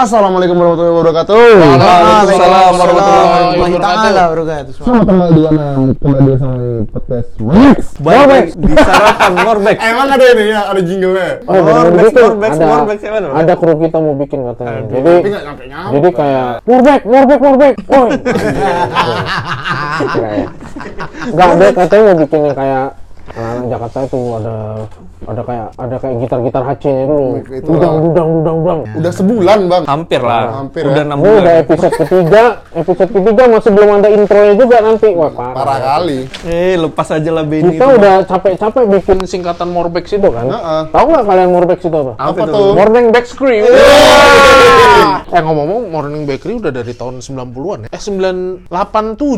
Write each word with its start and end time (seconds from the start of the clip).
Assalamualaikum 0.00 0.56
warahmatullahi 0.56 0.96
wabarakatuh. 0.96 1.36
Waalaikumsalam 1.60 2.72
warahmatullahi 2.72 3.76
wabarakatuh. 3.76 4.72
Selamat 4.80 5.04
tanggal 5.04 5.28
26 5.28 6.00
kembali 6.00 6.32
sama 6.40 6.56
di 6.56 6.72
podcast 6.88 7.28
Max. 7.36 8.00
Baik, 8.00 8.56
disarapan 8.56 9.32
Morbek. 9.44 9.76
Emang 9.76 10.08
ada 10.08 10.24
ini 10.24 10.44
ya, 10.48 10.72
ada 10.72 10.80
jingle-nya. 10.80 11.44
Oh, 11.44 11.52
bener 11.52 11.84
Morbex, 11.92 12.04
gitu. 12.08 12.22
Morbex, 12.32 12.52
ada, 12.56 12.64
Morbex, 12.64 12.98
mana? 13.12 13.28
ada 13.44 13.52
kru 13.60 13.76
kita 13.76 13.98
mau 14.00 14.14
bikin 14.16 14.40
katanya. 14.48 14.80
Jadi, 14.88 15.12
Tapi 15.12 15.28
nggak 15.28 15.44
nyampe 15.44 15.64
nyampe. 15.68 15.92
jadi 15.92 16.08
kayak 16.16 16.50
Morbek, 16.64 17.00
Morbek, 17.04 17.40
Morbek. 17.44 17.74
Woi. 17.84 18.10
Enggak 21.28 21.48
ada 21.52 21.66
katanya 21.76 22.02
mau 22.08 22.16
bikin 22.24 22.40
yang 22.48 22.56
kayak 22.56 22.86
anak 23.36 23.64
Jakarta 23.68 23.98
itu 24.08 24.20
ada 24.40 24.56
ada 25.20 25.42
kayak 25.44 25.66
ada 25.76 25.96
kayak 26.00 26.16
gitar-gitar 26.24 26.62
Dudang, 27.60 27.94
lah. 27.94 28.00
dudang, 28.00 28.28
dudang, 28.40 28.56
dudang. 28.64 28.80
Udah 28.96 29.12
sebulan 29.12 29.58
bang. 29.68 29.82
Hampir 29.84 30.20
lah. 30.20 30.44
Hampir 30.64 30.82
Udah 30.88 31.02
ya. 31.04 31.08
enam 31.08 31.18
Ini 31.20 31.28
udah 31.28 31.36
bulan. 31.36 31.62
episode 31.62 31.94
ketiga, 32.00 32.42
episode 32.72 33.10
ketiga 33.12 33.42
masih 33.46 33.70
belum 33.70 33.88
ada 34.00 34.08
intronya 34.08 34.54
juga 34.56 34.76
nanti. 34.80 35.08
Wah, 35.12 35.30
parah. 35.30 35.54
Parah 35.54 35.78
kali. 35.98 36.18
Eh, 36.46 36.74
lepas 36.74 37.08
aja 37.10 37.30
lah 37.30 37.44
Benny. 37.44 37.76
Kita 37.76 37.84
itu. 37.84 37.96
udah 38.00 38.14
capek-capek 38.24 38.84
bikin 38.88 39.18
singkatan 39.24 39.68
Morbex 39.68 40.04
itu 40.10 40.28
kan. 40.32 40.46
Heeh. 40.48 40.80
Tahu 40.88 41.04
nggak 41.06 41.24
kalian 41.28 41.50
Morbex 41.52 41.80
itu 41.84 41.96
apa? 42.00 42.12
Apa 42.16 42.42
tuh? 42.48 42.72
Morning 42.72 43.06
Bakery. 43.12 43.58
Eh 45.30 45.40
ngomong-ngomong 45.40 45.94
Morning 45.94 46.24
Bakery 46.26 46.58
udah 46.58 46.72
dari 46.72 46.92
tahun 46.92 47.22
90-an 47.22 47.86
ya? 47.86 47.88
Eh 47.92 48.00
987 48.00 48.66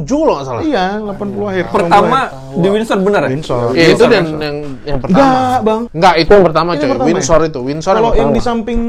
kalau 0.09 0.35
nggak 0.39 0.47
salah. 0.47 0.63
Iya, 0.65 0.87
80 1.05 1.51
akhir. 1.53 1.65
Pertama 1.69 2.19
di 2.55 2.69
Windsor 2.69 2.99
benar 3.01 3.21
ya? 3.27 3.31
Windsor. 3.33 3.67
Ya, 3.77 3.87
itu 3.93 4.05
dan 4.09 4.25
yang 4.41 4.57
yang 4.87 4.99
pertama. 4.99 5.21
Enggak, 5.23 5.59
Bang. 5.73 5.83
Enggak, 5.97 6.15
itu 6.21 6.31
yang 6.37 6.45
pertama 6.45 6.71
coy. 6.77 6.85
pertama 6.85 7.09
ya? 7.09 7.09
Windsor 7.09 7.41
itu. 7.49 7.61
Windsor 7.65 7.95
Kalau 7.97 8.11
yang 8.13 8.31
pertama. 8.31 8.37
di 8.37 8.41
samping 8.45 8.81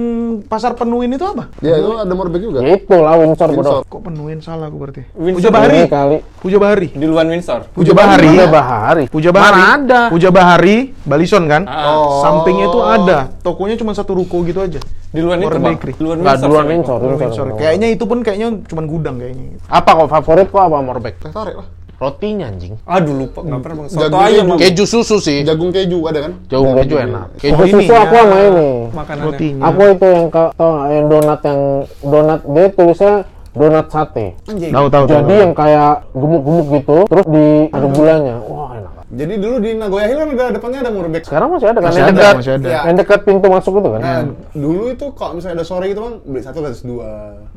pasar 0.52 0.72
penuhin 0.76 1.10
itu 1.16 1.26
apa? 1.26 1.44
Ya 1.64 1.80
itu 1.80 1.92
ada 1.96 2.14
Morbek 2.14 2.42
juga. 2.44 2.60
Itu 2.60 2.98
lah 3.00 3.16
Windsor, 3.16 3.50
Windsor. 3.56 3.82
Kok 3.88 4.02
penuhin 4.04 4.40
salah 4.44 4.68
aku 4.68 4.78
berarti? 4.78 5.02
Windsor. 5.16 5.40
Puja 5.40 5.50
Bahari. 5.50 5.78
Ini 5.80 5.88
kali. 5.88 6.18
Puja 6.44 6.58
Bahari. 6.60 6.88
Di 6.92 7.06
luar 7.08 7.26
Windsor. 7.32 7.62
Puja 7.72 7.92
Bahari. 7.96 8.28
Ada 8.28 8.48
Bahari. 8.52 9.04
Puja 9.08 9.30
Bahari. 9.32 9.62
Mana 9.62 9.76
ada? 9.80 10.02
Puja 10.12 10.30
Bahari, 10.30 10.78
Balison 11.08 11.44
kan? 11.48 11.64
Oh. 11.66 12.20
Sampingnya 12.20 12.68
itu 12.68 12.80
ada. 12.84 13.18
Tokonya 13.40 13.76
cuma 13.80 13.96
satu 13.96 14.14
ruko 14.14 14.44
gitu 14.44 14.60
aja. 14.60 14.80
Di 15.14 15.22
luar 15.22 15.38
itu, 15.38 15.48
Bang. 15.62 15.78
Di 15.78 16.02
luar 16.02 16.18
Windsor. 16.20 16.50
duluan 16.50 16.84
sorry. 16.84 17.06
Windsor. 17.16 17.46
Kayaknya 17.56 17.88
itu 17.94 18.04
pun 18.10 18.20
kayaknya 18.26 18.48
cuma 18.66 18.82
gudang 18.84 19.22
kayaknya. 19.22 19.62
Apa 19.70 19.90
kok 19.94 20.10
favorit 20.10 20.48
kok 20.50 20.62
apa 20.62 20.78
Morbek? 20.82 21.16
Teh 21.22 21.30
tarik 21.30 21.56
lah. 21.62 21.83
Rotinya 22.04 22.52
anjing. 22.52 22.76
Aduh 22.84 23.16
lupa 23.16 23.40
enggak 23.48 23.60
pernah 23.64 23.76
Bang. 23.80 23.88
Soto 23.88 24.04
Jagung 24.04 24.20
ayam 24.28 24.46
keju. 24.52 24.60
Keju 24.60 24.84
susu 24.84 25.18
sih. 25.24 25.40
Jagung 25.48 25.72
keju 25.72 26.04
ada 26.04 26.20
kan? 26.28 26.34
Jauh 26.52 26.68
keju 26.84 26.96
enak. 27.00 27.26
Keju 27.40 27.56
Oh, 27.56 27.64
ini 27.64 27.72
susu 27.72 27.94
aku 27.96 28.16
ya. 28.16 28.22
sama 28.28 28.38
ini. 28.44 28.70
Makanannya. 28.92 29.28
Rotinya. 29.32 29.62
Aku 29.72 29.82
itu 29.88 30.08
yang 30.12 30.28
ke, 30.28 30.44
tau 30.60 30.70
nggak, 30.76 30.88
yang 30.92 31.06
donat 31.08 31.40
yang 31.48 31.62
donat 32.04 32.40
dia 32.44 32.66
tulisnya 32.76 33.14
donat 33.56 33.86
sate. 33.88 34.28
Anjing. 34.52 34.72
Tahu 34.76 34.88
tahu. 34.92 35.04
tahu. 35.08 35.14
Jadi 35.16 35.34
yang 35.40 35.54
kayak 35.56 35.94
gemuk-gemuk 36.12 36.68
gitu, 36.76 36.98
terus 37.08 37.26
di 37.32 37.48
ada 37.72 37.88
gulanya. 37.88 38.36
Wah. 38.44 38.73
Jadi 39.14 39.34
dulu 39.38 39.56
di 39.62 39.72
Nagoya 39.78 40.06
Hill 40.10 40.20
kan 40.26 40.30
ada 40.34 40.54
depannya 40.58 40.80
ada 40.82 40.90
Morbek. 40.90 41.24
Sekarang 41.30 41.54
masih 41.54 41.68
ada 41.70 41.80
kan? 41.86 41.90
Masih 41.94 42.02
yang 42.02 42.10
ada, 42.10 42.18
dekat, 42.18 42.36
masih 42.42 42.54
ada. 42.58 42.68
Ya. 42.68 42.80
yang 42.90 42.98
dekat 42.98 43.20
pintu 43.22 43.48
masuk 43.48 43.74
itu 43.78 43.90
kan? 43.94 44.02
Nah, 44.02 44.22
dulu 44.58 44.84
itu 44.90 45.06
kalau 45.14 45.34
misalnya 45.38 45.56
ada 45.62 45.66
sore 45.66 45.86
gitu 45.94 46.02
bang, 46.02 46.16
beli 46.26 46.42
satu 46.42 46.58
gratis 46.66 46.82
dua. 46.82 47.10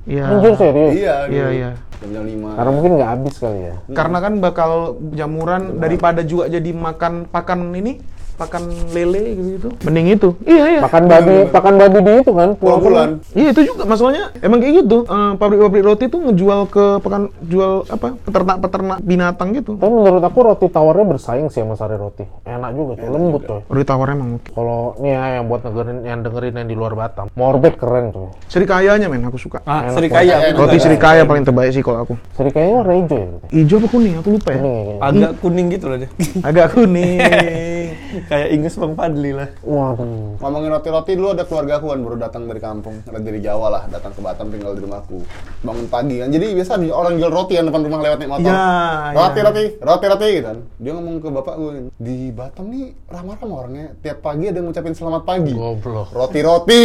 Iya. 0.05 0.25
Anjir 0.29 0.53
serius. 0.61 0.93
Iya. 0.93 1.17
Iya, 1.33 1.47
iya. 1.57 1.71
Jam-jam 1.97 2.25
lima. 2.29 2.51
Karena 2.61 2.71
mungkin 2.77 2.91
nggak 3.01 3.11
habis 3.17 3.34
kali 3.41 3.61
ya. 3.73 3.75
Karena 3.97 4.19
kan 4.21 4.33
bakal 4.45 4.71
jamuran 5.17 5.62
daripada 5.81 6.21
juga 6.21 6.45
jadi 6.53 6.71
makan 6.77 7.33
pakan 7.33 7.73
ini, 7.73 8.05
pakan 8.37 8.62
lele 8.92 9.23
gitu-gitu. 9.34 9.69
Mending 9.83 10.06
itu. 10.12 10.29
Iya, 10.45 10.65
iya. 10.69 10.81
Pakan 10.84 11.05
babi, 11.09 11.37
pakan 11.48 11.75
babi 11.77 11.98
di 12.01 12.12
itu 12.20 12.33
kan? 12.33 12.48
Dua 12.56 12.77
bulan. 12.77 13.09
Iya 13.33 13.48
itu 13.51 13.61
juga 13.67 13.83
masalahnya 13.84 14.25
emang 14.41 14.61
kayak 14.61 14.75
gitu. 14.84 14.98
Eh, 15.05 15.33
Pabrik-pabrik 15.37 15.83
roti 15.83 16.05
tuh 16.06 16.20
ngejual 16.23 16.61
ke 16.69 16.84
pekan 17.01 17.23
jual 17.43 17.89
apa 17.89 18.15
peternak-peternak 18.20 18.98
binatang 19.01 19.56
gitu. 19.56 19.75
Tapi 19.75 19.89
menurut 19.91 20.20
aku 20.20 20.39
roti 20.45 20.67
tawarnya 20.69 21.05
bersaing 21.09 21.48
sih 21.48 21.65
sama 21.65 21.75
sari 21.75 21.97
roti. 21.97 22.25
Enak 22.44 22.71
juga 22.72 22.93
tuh, 23.00 23.09
lembut 23.09 23.43
coy. 23.43 23.60
Roti 23.66 23.84
tawarnya 23.84 24.15
emang. 24.15 24.31
Kalau 24.44 24.94
nih 25.00 25.10
ya 25.10 25.25
yang 25.41 25.44
buat 25.49 25.60
dengerin 25.65 25.99
yang 26.05 26.21
dengerin 26.21 26.55
yang 26.55 26.69
di 26.69 26.77
luar 26.77 26.93
Batam, 26.93 27.27
Morbek 27.33 27.77
keren 27.77 28.12
coy. 28.12 28.28
Serikayanya 28.47 29.09
men 29.09 29.25
aku 29.25 29.41
suka. 29.41 29.65
Ah, 29.65 29.89
Enak 29.89 29.97
Serikaya. 29.97 30.34
Roti 30.53 30.77
serikaya 30.77 31.22
paling 31.25 31.44
terbaik 31.44 31.72
sih 31.72 31.81
kalau 31.81 32.05
aku. 32.05 32.15
Jadi 32.37 32.50
kayaknya 32.53 32.75
warna 32.77 32.94
hijau 32.94 33.16
ya. 33.16 33.27
gitu. 33.27 33.47
Hijau 33.53 33.77
apa 33.81 33.89
kuning? 33.89 34.15
Aku 34.21 34.28
lupa 34.33 34.49
ya. 34.53 34.59
Kuning 34.60 34.77
ya. 34.77 34.97
Agak 35.00 35.33
kuning 35.41 35.66
gitu 35.71 35.84
loh 35.87 35.97
dia. 35.97 36.10
Agak 36.43 36.66
kuning. 36.72 37.19
Kayak 38.31 38.49
Inggris 38.55 38.75
Bang 38.78 38.94
Fadli 38.94 39.31
lah. 39.34 39.49
Waduh. 39.62 40.39
Ngomongin 40.39 40.71
roti-roti 40.72 41.12
dulu 41.19 41.28
ada 41.34 41.44
keluarga 41.44 41.83
aku 41.83 41.87
kan 41.91 41.99
baru 42.03 42.17
datang 42.17 42.43
dari 42.47 42.61
kampung, 42.62 42.97
dari 43.06 43.41
Jawa 43.43 43.67
lah, 43.69 43.83
datang 43.91 44.12
ke 44.15 44.21
Batam 44.22 44.47
tinggal 44.50 44.72
di 44.78 44.83
rumahku. 44.87 45.19
Bangun 45.67 45.87
pagi 45.91 46.16
kan. 46.22 46.28
Jadi 46.31 46.47
biasa 46.55 46.72
di- 46.78 46.95
orang 46.95 47.19
jual 47.19 47.31
roti 47.33 47.55
kan 47.59 47.65
depan 47.66 47.83
rumah 47.83 48.00
lewat 48.03 48.19
naik 48.22 48.31
motor. 48.31 48.53
Ya, 48.53 48.66
roti, 49.12 49.39
ya. 49.39 49.45
roti, 49.45 49.65
roti, 49.83 50.05
roti 50.06 50.27
gitu 50.39 50.47
kan. 50.47 50.59
Dia 50.78 50.93
ngomong 50.95 51.15
ke 51.19 51.28
bapak 51.31 51.55
gue, 51.59 51.72
di 51.99 52.16
Batam 52.31 52.65
nih 52.71 52.87
ramah-ramah 53.11 53.56
orangnya. 53.66 53.87
Tiap 54.00 54.19
pagi 54.22 54.45
ada 54.50 54.59
yang 54.61 54.66
ngucapin 54.71 54.95
selamat 54.95 55.22
pagi. 55.27 55.53
Goblok. 55.53 56.09
Roti, 56.15 56.41
roti. 56.45 56.81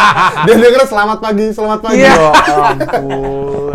Dia 0.46 0.54
denger 0.56 0.82
selamat 0.86 1.18
pagi, 1.18 1.46
selamat 1.52 1.80
pagi. 1.82 2.02
Ya 2.02 2.14
ampun. 2.70 3.74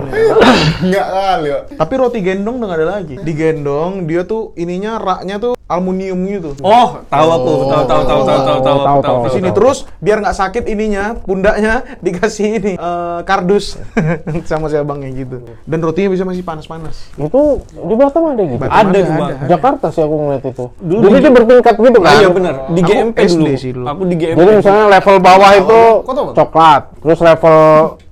Enggak 0.85 1.07
kali. 1.07 1.49
Tapi 1.75 1.93
roti 1.97 2.19
gendong 2.23 2.55
udah 2.61 2.67
nggak 2.67 2.79
ada 2.79 2.87
lagi. 2.87 3.15
Digendong 3.19 4.07
dia 4.07 4.21
tuh 4.23 4.53
ininya 4.55 4.97
raknya 5.01 5.41
tuh 5.41 5.53
aluminium 5.65 6.19
gitu. 6.23 6.53
Oh, 6.61 7.01
tahu 7.03 7.27
aku. 7.31 7.51
Tahu 7.65 7.83
tahu 7.83 8.01
tahu 8.05 8.21
tahu 8.21 8.21
tahu 8.21 8.21
tahu 8.21 8.59
tahu, 8.61 8.77
tahu. 8.79 8.99
tahu. 9.01 9.17
di 9.17 9.29
sini 9.33 9.49
terus 9.49 9.77
biar 9.97 10.17
nggak 10.19 10.35
sakit 10.35 10.63
ininya 10.63 11.17
pundaknya 11.17 11.73
dikasih 12.05 12.47
ini 12.55 12.73
eh, 12.75 13.19
kardus 13.23 13.81
sama 14.45 14.69
si 14.69 14.75
abangnya 14.75 15.09
gitu 15.11 15.41
dan 15.63 15.79
rotinya 15.79 16.09
bisa 16.11 16.21
masih 16.21 16.41
panas-panas 16.41 17.09
Itu 17.15 17.65
di 17.65 17.93
Batam 17.95 18.23
ada 18.27 18.43
gitu. 18.43 18.61
Batam 18.61 18.71
Ada 18.71 18.85
ada, 18.91 18.99
Bang. 19.01 19.29
ada. 19.31 19.45
Jakarta 19.47 19.85
sih 19.89 20.01
aku 20.01 20.15
ngeliat 20.15 20.43
itu. 20.43 20.65
Dulu 20.75 21.01
Jadi 21.01 21.09
di- 21.11 21.23
dia 21.23 21.31
bertingkat 21.33 21.75
gitu 21.75 21.99
kan? 21.99 22.07
Ah, 22.07 22.15
iya 22.15 22.29
benar. 22.29 22.53
Di 22.67 22.81
Aku 22.81 22.87
GMP 22.87 23.17
SD 23.17 23.33
dulu. 23.35 23.57
sih 23.57 23.71
dulu. 23.73 23.85
Aku 23.87 24.01
di 24.05 24.15
GMP. 24.15 24.37
Jadi 24.37 24.51
misalnya 24.55 24.85
level 24.91 25.15
bawah 25.19 25.51
itu 25.51 25.79
tau, 26.05 26.23
Bang? 26.23 26.35
coklat, 26.35 26.81
terus 26.99 27.19
level 27.19 27.57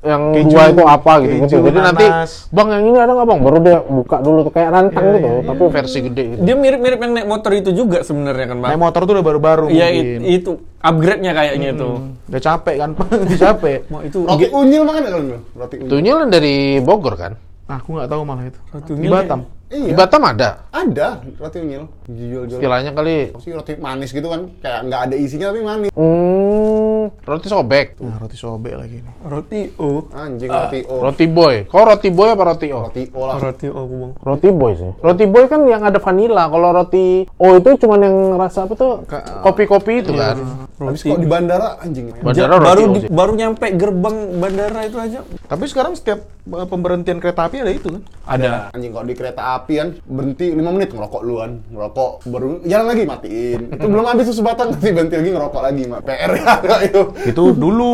yang 0.04 0.36
Keju, 0.36 0.52
dua 0.52 0.64
itu 0.68 0.84
apa 0.84 1.14
gitu 1.18 1.32
gitu. 1.32 1.44
keju, 1.48 1.58
Jadi 1.64 1.80
nanti 1.80 2.06
nanas. 2.06 2.32
bang 2.50 2.68
yang 2.70 2.84
ini 2.84 2.98
ada 3.00 3.12
nggak 3.14 3.24
bang? 3.24 3.40
Baru 3.40 3.58
dia 3.58 3.78
buka 3.80 4.18
dulu 4.20 4.40
tuh 4.42 4.52
kayak 4.52 4.70
rantang 4.70 5.06
gitu, 5.16 5.30
tapi 5.42 5.62
versi 5.72 6.00
gede 6.02 6.24
gitu. 6.28 6.42
Dia 6.44 6.56
mirip-mirip 6.56 7.00
yang 7.00 7.12
naik 7.14 7.24
motor 7.26 7.43
itu 7.54 7.70
juga 7.74 8.00
sebenarnya 8.00 8.46
kan, 8.46 8.58
Bang. 8.58 8.70
naik 8.70 8.80
motor 8.80 9.02
tuh 9.04 9.14
udah 9.14 9.26
baru-baru 9.26 9.66
Iya 9.68 9.88
mungkin. 9.90 10.20
it- 10.22 10.36
itu 10.38 10.52
upgrade-nya 10.80 11.32
kayaknya 11.32 11.70
itu. 11.74 11.90
udah 12.24 12.42
capek 12.42 12.76
kan 12.78 12.90
udah 13.26 13.40
capek 13.42 13.78
Mau 13.88 14.00
itu 14.00 14.18
Roti 14.22 14.46
unyil 14.50 14.84
makan 14.84 15.02
nggak 15.02 15.14
kalian? 15.14 15.42
Roti 15.54 15.76
unyil. 15.82 16.16
Kan 16.18 16.30
dari 16.30 16.56
Bogor 16.80 17.16
kan? 17.16 17.34
Ah, 17.64 17.80
aku 17.80 17.90
nggak 17.94 18.08
tahu 18.08 18.22
malah 18.22 18.46
itu 18.46 18.60
Roti 18.70 18.90
di 18.90 18.96
unyil 18.98 19.12
Batam 19.12 19.40
Di 19.44 19.63
Iya. 19.74 19.98
Batam 19.98 20.22
ada. 20.22 20.70
Ada 20.70 21.08
roti 21.42 21.58
unyil. 21.58 21.90
Jual-jual. 22.06 22.62
Istilahnya 22.62 22.92
kali. 22.94 23.34
Apa 23.34 23.42
sih 23.42 23.52
roti 23.52 23.74
manis 23.76 24.14
gitu 24.14 24.30
kan? 24.30 24.54
Kayak 24.62 24.80
nggak 24.86 25.02
ada 25.10 25.16
isinya 25.18 25.50
tapi 25.50 25.62
manis. 25.66 25.90
Hmm, 25.90 27.10
roti 27.26 27.48
sobek. 27.48 27.98
nah 27.98 28.16
roti 28.16 28.38
sobek 28.38 28.74
lagi 28.76 29.02
nih 29.02 29.14
roti 29.24 29.62
O. 29.76 30.06
Anjing 30.14 30.50
roti 30.52 30.80
O. 30.86 30.96
Roti 31.02 31.26
boy. 31.26 31.56
Kok 31.66 31.84
roti 31.84 32.10
boy 32.10 32.28
apa 32.30 32.44
roti 32.46 32.68
O? 32.70 32.80
Roti 32.86 33.04
O 33.12 33.22
lah. 33.26 33.36
Roti 33.42 33.68
O 33.68 33.80
aku, 33.82 33.96
Bang. 33.98 34.12
Roti 34.22 34.50
boy 34.52 34.72
sih. 34.76 34.92
Roti 35.00 35.26
boy 35.26 35.44
kan 35.48 35.62
yang 35.66 35.82
ada 35.82 35.98
vanilla. 35.98 36.44
Kalau 36.46 36.70
roti 36.70 37.06
O 37.34 37.48
itu 37.56 37.70
cuman 37.80 38.00
yang 38.00 38.16
rasa 38.38 38.70
apa 38.70 38.74
tuh? 38.76 39.02
Kopi-kopi 39.42 40.06
itu 40.06 40.14
kan. 40.14 40.38
Habis 40.78 41.02
kok 41.02 41.18
di 41.18 41.26
bandara 41.26 41.80
anjing. 41.80 42.12
Bandara 42.20 42.56
baru 42.56 42.62
roti 42.62 42.84
O 42.84 42.94
di- 42.94 43.02
sih. 43.02 43.10
baru 43.10 43.32
nyampe 43.34 43.66
gerbang 43.74 44.16
bandara 44.38 44.80
itu 44.84 44.98
aja. 45.00 45.20
tapi 45.44 45.64
sekarang 45.66 45.94
setiap 45.94 46.20
eh, 46.46 46.68
pemberhentian 46.68 47.18
kereta 47.18 47.48
api 47.48 47.64
ada 47.64 47.72
itu 47.72 47.88
kan 47.90 48.02
Ada. 48.28 48.74
Anjing 48.76 48.92
kalau 48.92 49.06
di 49.06 49.16
kereta 49.16 49.42
api 49.56 49.63
kan 49.66 49.88
berhenti 50.04 50.46
5 50.50 50.60
menit 50.70 50.90
ngerokok 50.90 51.22
duluan, 51.22 51.52
ngerokok 51.68 52.12
baru 52.26 52.48
jalan 52.64 52.86
lagi 52.86 53.04
matiin. 53.04 53.62
Itu 53.72 53.86
belum 53.86 54.06
habis 54.06 54.26
tuh 54.28 54.36
sebatang 54.36 54.68
nanti 54.70 54.90
berhenti 54.90 55.16
lagi 55.16 55.32
ngerokok 55.32 55.62
lagi, 55.62 55.84
Mak. 55.86 56.02
PR 56.04 56.32
ya 56.34 56.54
itu. 56.88 57.02
itu 57.26 57.44
dulu 57.54 57.94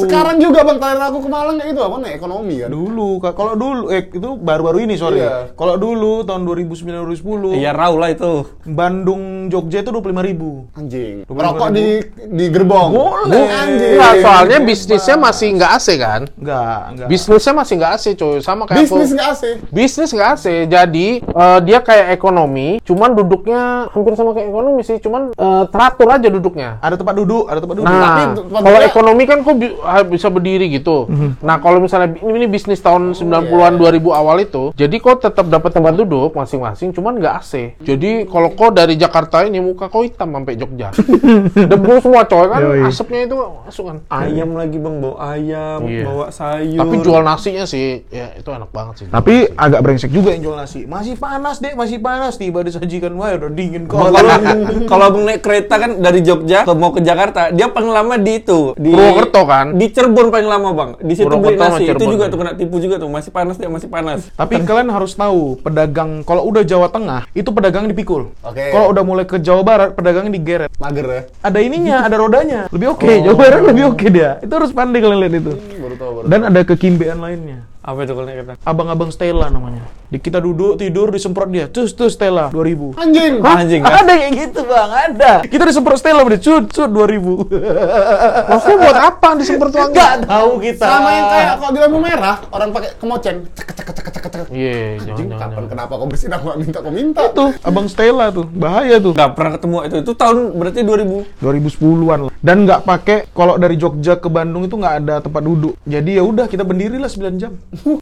Sekarang 0.00 0.36
juga 0.36 0.62
Bang 0.62 0.78
terakhir 0.78 1.02
aku 1.04 1.18
ke 1.18 1.28
Malang 1.28 1.56
kayak 1.56 1.70
itu 1.70 1.80
apa 1.80 1.96
nih 1.98 2.12
ekonomi 2.12 2.54
kan. 2.58 2.68
dulu 2.68 3.08
kalau 3.20 3.52
dulu 3.54 3.82
eh 3.88 4.06
itu 4.06 4.30
baru-baru 4.36 4.78
ini 4.80 4.94
sorry 4.94 5.18
Iya. 5.18 5.50
kalau 5.52 5.74
dulu 5.74 6.22
tahun 6.22 6.42
2009 6.44 7.18
2010 7.18 7.56
Iya, 7.56 7.70
raw 7.72 7.92
lah 7.92 8.08
itu. 8.08 8.46
Bandung 8.64 9.22
Jogja 9.48 9.80
itu 9.80 9.90
25.000 9.90 10.22
ribu 10.22 10.50
Anjing. 10.72 11.24
Ngerokok 11.24 11.68
di 11.70 11.86
di 12.28 12.44
gerbong. 12.46 12.90
Boleh. 12.92 13.46
Anjing. 13.48 13.96
Enggak, 13.96 14.14
soalnya 14.20 14.58
bisnisnya 14.60 15.16
masih 15.16 15.48
nggak 15.52 15.70
AC 15.72 15.88
kan? 15.96 16.20
enggak 16.30 16.78
enggak 16.88 17.08
Bisnisnya 17.08 17.52
masih 17.52 17.74
nggak 17.74 17.92
AC 17.92 18.04
coy, 18.14 18.36
sama 18.38 18.62
kayak 18.64 18.84
Bisnis 18.84 19.10
nggak 19.10 19.28
AC. 19.28 19.42
Bisnis 19.70 20.10
nggak 20.10 20.30
AC, 20.30 20.44
jadi 20.66 21.07
eh, 21.18 21.58
dia 21.62 21.78
kayak 21.80 22.12
ekonomi, 22.12 22.78
cuman 22.80 23.10
duduknya 23.14 23.60
hampir 23.88 24.12
sama 24.12 24.32
kayak 24.32 24.48
ekonomi 24.48 24.80
sih, 24.82 24.96
cuman 24.96 25.32
eh, 25.32 25.64
teratur 25.66 26.08
aja 26.08 26.28
duduknya. 26.28 26.76
ada 26.78 26.94
tempat 26.94 27.14
duduk 27.14 27.44
ada 27.44 27.58
tempat 27.58 27.74
duduk 27.74 27.86
Nah, 27.86 27.96
Tapi 27.98 28.22
kalau 28.22 28.36
duduknya- 28.52 28.86
ekonomi 28.86 29.22
kan 29.24 29.38
kok 29.40 29.54
bi- 29.54 29.76
bisa 30.08 30.28
berdiri 30.28 30.66
gitu. 30.70 31.08
Nah, 31.38 31.56
kalau 31.58 31.78
misalnya 31.78 32.12
ini, 32.14 32.36
ini 32.36 32.46
bisnis 32.46 32.78
tahun 32.78 33.12
90-an 33.12 33.74
2000 33.74 33.86
awal 34.10 34.36
itu, 34.38 34.70
jadi 34.72 34.96
kok 34.96 35.22
tetap 35.22 35.46
dapat 35.46 35.70
tempat 35.70 35.94
duduk 35.94 36.32
masing-masing, 36.32 36.90
cuman 36.90 37.16
nggak 37.16 37.34
AC. 37.36 37.52
Jadi 37.78 38.10
kalau 38.24 38.50
kok 38.50 38.72
dari 38.72 38.94
Jakarta 38.94 39.42
ini 39.42 39.58
muka 39.58 39.86
kok 39.86 40.02
hitam 40.02 40.28
sampai 40.30 40.54
Jogja. 40.54 40.88
Debu 41.70 42.00
semua 42.00 42.24
coy 42.24 42.46
kan 42.46 42.60
Yoi. 42.60 42.82
asapnya 42.84 43.20
itu 43.24 43.36
masuk 43.36 43.84
kan. 43.86 43.96
Ayam 44.08 44.50
lagi 44.54 44.76
bang, 44.76 44.96
bawa 44.98 45.16
ayam, 45.30 45.78
Iya. 45.84 46.04
bawa 46.04 46.26
sayur. 46.28 46.78
Tapi 46.78 46.94
jual 46.98 47.22
nasinya 47.22 47.64
sih, 47.64 48.02
ya 48.08 48.34
itu 48.34 48.48
enak 48.48 48.70
banget 48.70 48.94
sih. 48.96 49.06
Tapi 49.08 49.34
agak 49.50 49.80
brengsek 49.80 50.10
juga 50.10 50.30
yang 50.30 50.42
jual 50.42 50.56
nasi. 50.56 50.87
Masih 50.88 51.20
panas 51.20 51.60
deh, 51.60 51.76
masih 51.76 52.00
panas. 52.00 52.40
Tiba 52.40 52.64
disajikan, 52.64 53.12
wah 53.20 53.36
udah 53.36 53.52
dingin 53.52 53.84
kok. 53.84 54.00
Kalau 54.00 54.16
kalau 54.90 55.04
abang 55.12 55.28
naik 55.28 55.44
kereta 55.44 55.76
kan 55.76 56.00
dari 56.00 56.24
Jogja 56.24 56.64
ke 56.64 56.72
mau 56.72 56.96
ke 56.96 57.04
Jakarta, 57.04 57.52
dia 57.52 57.68
paling 57.68 57.92
lama 57.92 58.16
di 58.16 58.40
itu 58.40 58.72
di 58.72 58.96
Purwokerto 58.96 59.44
kan? 59.44 59.76
Di 59.76 59.92
Cirebon 59.92 60.32
paling 60.32 60.48
lama 60.48 60.68
bang. 60.72 60.90
Di 61.04 61.12
situ 61.12 61.28
beli 61.36 61.60
nasi. 61.60 61.92
Itu 61.92 62.08
juga 62.08 62.32
tuh 62.32 62.40
kena 62.40 62.56
tipu 62.56 62.80
juga 62.80 62.96
tuh. 62.96 63.12
Masih 63.12 63.28
panas 63.28 63.60
dia 63.60 63.68
masih 63.68 63.92
panas. 63.92 64.32
Tapi 64.32 64.64
kalian 64.64 64.88
harus 64.88 65.12
tahu, 65.12 65.60
pedagang 65.60 66.24
kalau 66.24 66.48
udah 66.48 66.64
Jawa 66.64 66.88
Tengah 66.88 67.28
itu 67.36 67.52
pedagang 67.52 67.84
dipikul. 67.84 68.32
Oke. 68.40 68.72
Kalau 68.72 68.88
udah 68.88 69.04
mulai 69.04 69.28
ke 69.28 69.36
Jawa 69.44 69.60
Barat, 69.60 69.92
pedagangnya 69.92 70.32
digeret. 70.32 70.72
Mager 70.80 71.04
ya. 71.04 71.22
Ada 71.44 71.58
ininya, 71.60 72.08
ada 72.08 72.16
rodanya. 72.16 72.60
Lebih 72.72 72.96
oke, 72.96 73.28
Jawa 73.28 73.36
Barat 73.36 73.60
lebih 73.60 73.92
oke 73.92 74.06
dia. 74.08 74.40
Itu 74.40 74.56
harus 74.56 74.72
pandai 74.72 75.04
kalian 75.04 75.20
lihat 75.20 75.34
itu. 75.36 75.52
Baru 75.52 75.94
tahu 76.00 76.10
baru. 76.16 76.24
Dan 76.32 76.40
ada 76.48 76.60
kekimbean 76.64 77.20
lainnya. 77.20 77.68
Apa 77.84 78.08
itu 78.08 78.12
kalau 78.16 78.24
naik 78.24 78.36
kereta? 78.40 78.54
Abang-abang 78.64 79.12
Stella 79.12 79.52
namanya. 79.52 79.84
Di 80.08 80.16
kita 80.16 80.40
duduk 80.40 80.80
tidur 80.80 81.12
disemprot 81.12 81.52
dia. 81.52 81.68
Cus 81.68 81.92
tuh 81.92 82.08
Stella 82.08 82.48
2000. 82.48 82.96
Anjing. 82.96 83.44
Hah? 83.44 83.60
Anjing, 83.60 83.80
kan? 83.84 84.08
Ada 84.08 84.14
yang 84.16 84.32
gitu 84.32 84.60
bang, 84.64 84.88
ada. 84.88 85.32
Kita 85.44 85.68
disemprot 85.68 86.00
Stella 86.00 86.24
berarti 86.24 86.48
cut 86.48 86.64
cut 86.72 86.88
2000. 86.88 88.48
Maksudnya 88.48 88.76
buat 88.80 88.98
apa 89.04 89.28
disemprot 89.36 89.72
wangi? 89.76 90.00
Gak 90.00 90.14
tahu 90.24 90.50
kita. 90.64 90.86
Sama 90.88 91.10
yang 91.12 91.26
kayak 91.28 91.52
kalau 91.60 91.72
di 91.76 91.80
lampu 91.84 91.98
merah, 92.00 92.36
orang 92.48 92.68
pakai 92.72 92.90
kemoceng. 92.96 93.36
Cek 93.52 93.68
cek 93.68 93.84
cek 93.84 93.96
cek 94.00 94.04
cek 94.08 94.24
cek. 94.32 94.46
Iya, 94.48 94.96
Anjing, 94.96 95.28
jangan 95.28 95.36
kapan 95.36 95.52
jangan. 95.52 95.68
kenapa 95.68 95.92
kau 95.92 96.06
bersihin 96.08 96.32
aku 96.32 96.44
nggak 96.48 96.60
minta 96.64 96.78
kau 96.80 96.92
minta? 96.94 97.20
Itu 97.28 97.44
abang 97.60 97.86
Stella 97.92 98.26
tuh, 98.32 98.46
bahaya 98.48 98.96
tuh. 98.96 99.12
Gak 99.12 99.30
pernah 99.36 99.52
ketemu 99.60 99.76
itu. 99.84 99.96
Itu 100.08 100.12
tahun 100.16 100.36
berarti 100.56 100.80
2000. 100.88 101.44
2010-an 101.44 102.18
lah. 102.24 102.32
Dan 102.40 102.56
nggak 102.64 102.80
pakai 102.88 103.18
kalau 103.36 103.60
dari 103.60 103.76
Jogja 103.76 104.16
ke 104.16 104.32
Bandung 104.32 104.64
itu 104.64 104.72
nggak 104.72 104.94
ada 105.04 105.14
tempat 105.20 105.42
duduk. 105.44 105.76
Jadi 105.84 106.16
ya 106.16 106.24
udah 106.24 106.48
kita 106.48 106.64
berdiri 106.64 106.96
lah 106.96 107.12
9 107.12 107.36
jam. 107.36 107.52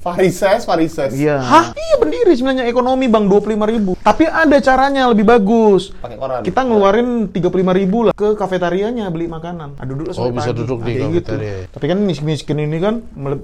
Varises, 0.07 0.63
varises. 0.63 1.11
Iya. 1.11 1.43
Hah? 1.43 1.75
Iya 1.75 1.96
berdiri 1.99 2.33
sebenarnya 2.33 2.65
ekonomi 2.65 3.07
Bang 3.07 3.27
25.000 3.27 3.73
ribu. 3.73 3.93
Tapi 3.99 4.25
ada 4.25 4.57
caranya 4.59 5.09
lebih 5.09 5.25
bagus. 5.25 5.91
Pakai 5.93 6.17
koran. 6.17 6.41
Kita 6.41 6.61
ngeluarin 6.63 7.09
35.000 7.29 7.53
ribu 7.77 7.99
lah 8.03 8.13
ke 8.13 8.33
kafetarianya 8.33 9.09
beli 9.09 9.27
makanan. 9.27 9.77
Ah, 9.77 9.85
duduk 9.85 10.13
Oh, 10.13 10.31
bisa 10.31 10.51
pagi. 10.51 10.59
duduk 10.61 10.79
di 10.81 10.93
Kayak 10.93 11.03
kafetaria. 11.27 11.57
Tapi 11.69 11.85
kan 11.87 11.99
miskin-miskin 12.01 12.59
ini 12.59 12.79
kan 12.79 12.95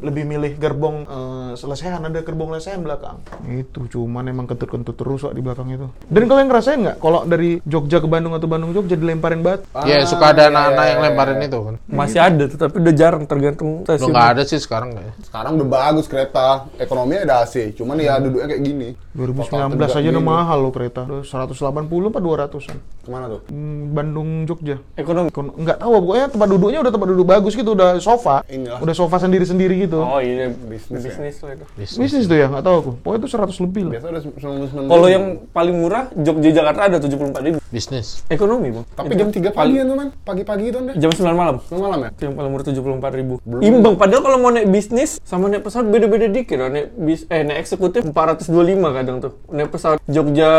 lebih 0.01 0.25
milih 0.25 0.53
gerbong 0.57 0.97
eh, 1.05 1.42
selesehan 1.55 2.03
ada 2.03 2.21
gerbong 2.21 2.51
lesehan 2.51 2.81
belakang. 2.81 3.21
Itu 3.45 3.87
cuman 3.89 4.27
emang 4.27 4.47
kentut-kentut 4.47 4.95
terus 4.95 5.23
Wak, 5.23 5.33
di 5.33 5.41
belakang 5.41 5.69
itu. 5.69 5.87
Dan 6.05 6.27
kalian 6.27 6.47
ngerasain 6.47 6.79
nggak 6.79 6.97
kalau 6.99 7.23
dari 7.23 7.63
Jogja 7.63 7.99
ke 7.99 8.07
Bandung 8.07 8.33
atau 8.33 8.47
Bandung 8.47 8.71
Jogja 8.71 8.95
dilemparin 8.95 9.41
batu? 9.41 9.65
Iya, 9.83 10.05
suka 10.05 10.31
ada 10.31 10.49
anak-anak 10.49 10.85
yang 10.87 11.01
lemparin 11.01 11.39
itu 11.41 11.59
kan. 11.59 11.75
Masih 11.87 12.19
ada 12.19 12.45
tuh, 12.47 12.59
tapi 12.59 12.75
udah 12.79 12.95
jarang 12.95 13.25
tergantung 13.25 13.83
Udah 13.83 13.97
stasiun. 13.97 14.11
nggak 14.11 14.27
ada 14.31 14.43
sih 14.43 14.59
sekarang 14.59 14.89
kayaknya. 14.93 15.15
Sekarang 15.23 15.53
udah 15.57 15.69
bagus 15.69 16.07
kereta, 16.07 16.49
ekonominya 16.77 17.23
ada 17.23 17.35
AC. 17.43 17.73
Cuman 17.73 17.97
ya 17.97 18.17
duduknya 18.17 18.49
kayak 18.49 18.63
gini. 18.63 18.89
2019 19.13 19.77
Tegak 19.77 19.93
aja 19.93 20.09
udah 20.09 20.25
mahal 20.25 20.59
loh 20.59 20.73
kereta. 20.73 21.05
Udah 21.05 21.21
180 21.21 21.69
apa 22.09 22.19
200-an. 22.19 22.77
Ke 23.03 23.09
mana 23.09 23.27
tuh? 23.29 23.41
Hmm, 23.47 23.93
Bandung 23.93 24.49
Jogja. 24.49 24.81
Ekonomi. 24.95 25.29
Kon- 25.29 25.53
Nggak 25.53 25.79
tahu 25.79 25.91
pokoknya 26.01 26.27
tempat 26.29 26.49
duduknya 26.49 26.79
udah 26.81 26.93
tempat 26.93 27.09
duduk 27.11 27.27
bagus 27.27 27.53
gitu, 27.53 27.71
udah 27.73 27.99
sofa. 27.99 28.41
Inilah. 28.49 28.81
Udah 28.81 28.95
sofa 28.95 29.17
sendiri-sendiri 29.19 29.85
gitu. 29.85 30.01
Oh 30.01 30.17
iya, 30.17 30.49
Bisnis 30.49 31.05
bisnis, 31.05 31.37
ya. 31.37 31.42
Lah 31.43 31.53
itu. 31.59 31.65
Bisnis 31.77 32.25
tuh 32.27 32.37
ya, 32.39 32.47
nggak 32.47 32.65
tahu 32.65 32.77
aku. 32.79 32.91
Pokoknya 33.03 33.19
itu 33.19 33.29
100 33.35 33.65
lebih 33.67 33.83
lah. 33.87 33.93
Biasa 33.99 34.07
udah 34.09 34.23
99 34.23 34.93
Kalau 34.93 35.07
yang 35.11 35.25
paling 35.51 35.77
murah 35.77 36.05
Jogja 36.15 36.51
Jakarta 36.55 36.81
ada 36.89 36.97
74 37.03 37.43
ribu. 37.43 37.59
Bisnis. 37.73 38.23
Ekonomi 38.31 38.69
bang. 38.71 38.85
Tapi 38.95 39.13
Itu 39.13 39.19
jam 39.19 39.29
3 39.33 39.51
pagi 39.53 39.75
ya 39.81 39.85
tuh 39.89 39.97
man. 39.97 40.09
Pagi-pagi 40.23 40.65
itu 40.71 40.79
deh. 40.79 40.95
Jam 40.97 41.11
9 41.11 41.35
malam. 41.35 41.57
Malam 41.69 41.83
malam 41.83 41.99
ya? 42.07 42.11
Yang 42.23 42.33
paling 42.39 42.51
murah 42.53 42.65
74 42.69 43.19
ribu. 43.19 43.35
Imbang. 43.61 43.95
Padahal 43.99 44.23
kalau 44.23 44.39
mau 44.39 44.51
naik 44.55 44.69
bisnis 44.71 45.19
sama 45.27 45.51
naik 45.51 45.67
pesawat 45.67 45.87
beda-beda 45.91 46.27
dikit. 46.31 46.57
loh. 46.61 46.69
Naik 46.71 46.87
bis, 46.95 47.21
eh 47.27 47.43
naik 47.43 47.59
eksekutif 47.67 48.07
425 48.07 48.97
kadang 48.97 49.17
tuh. 49.19 49.33
Naik 49.51 49.69
pesawat 49.73 49.99
Jogja 50.07 50.51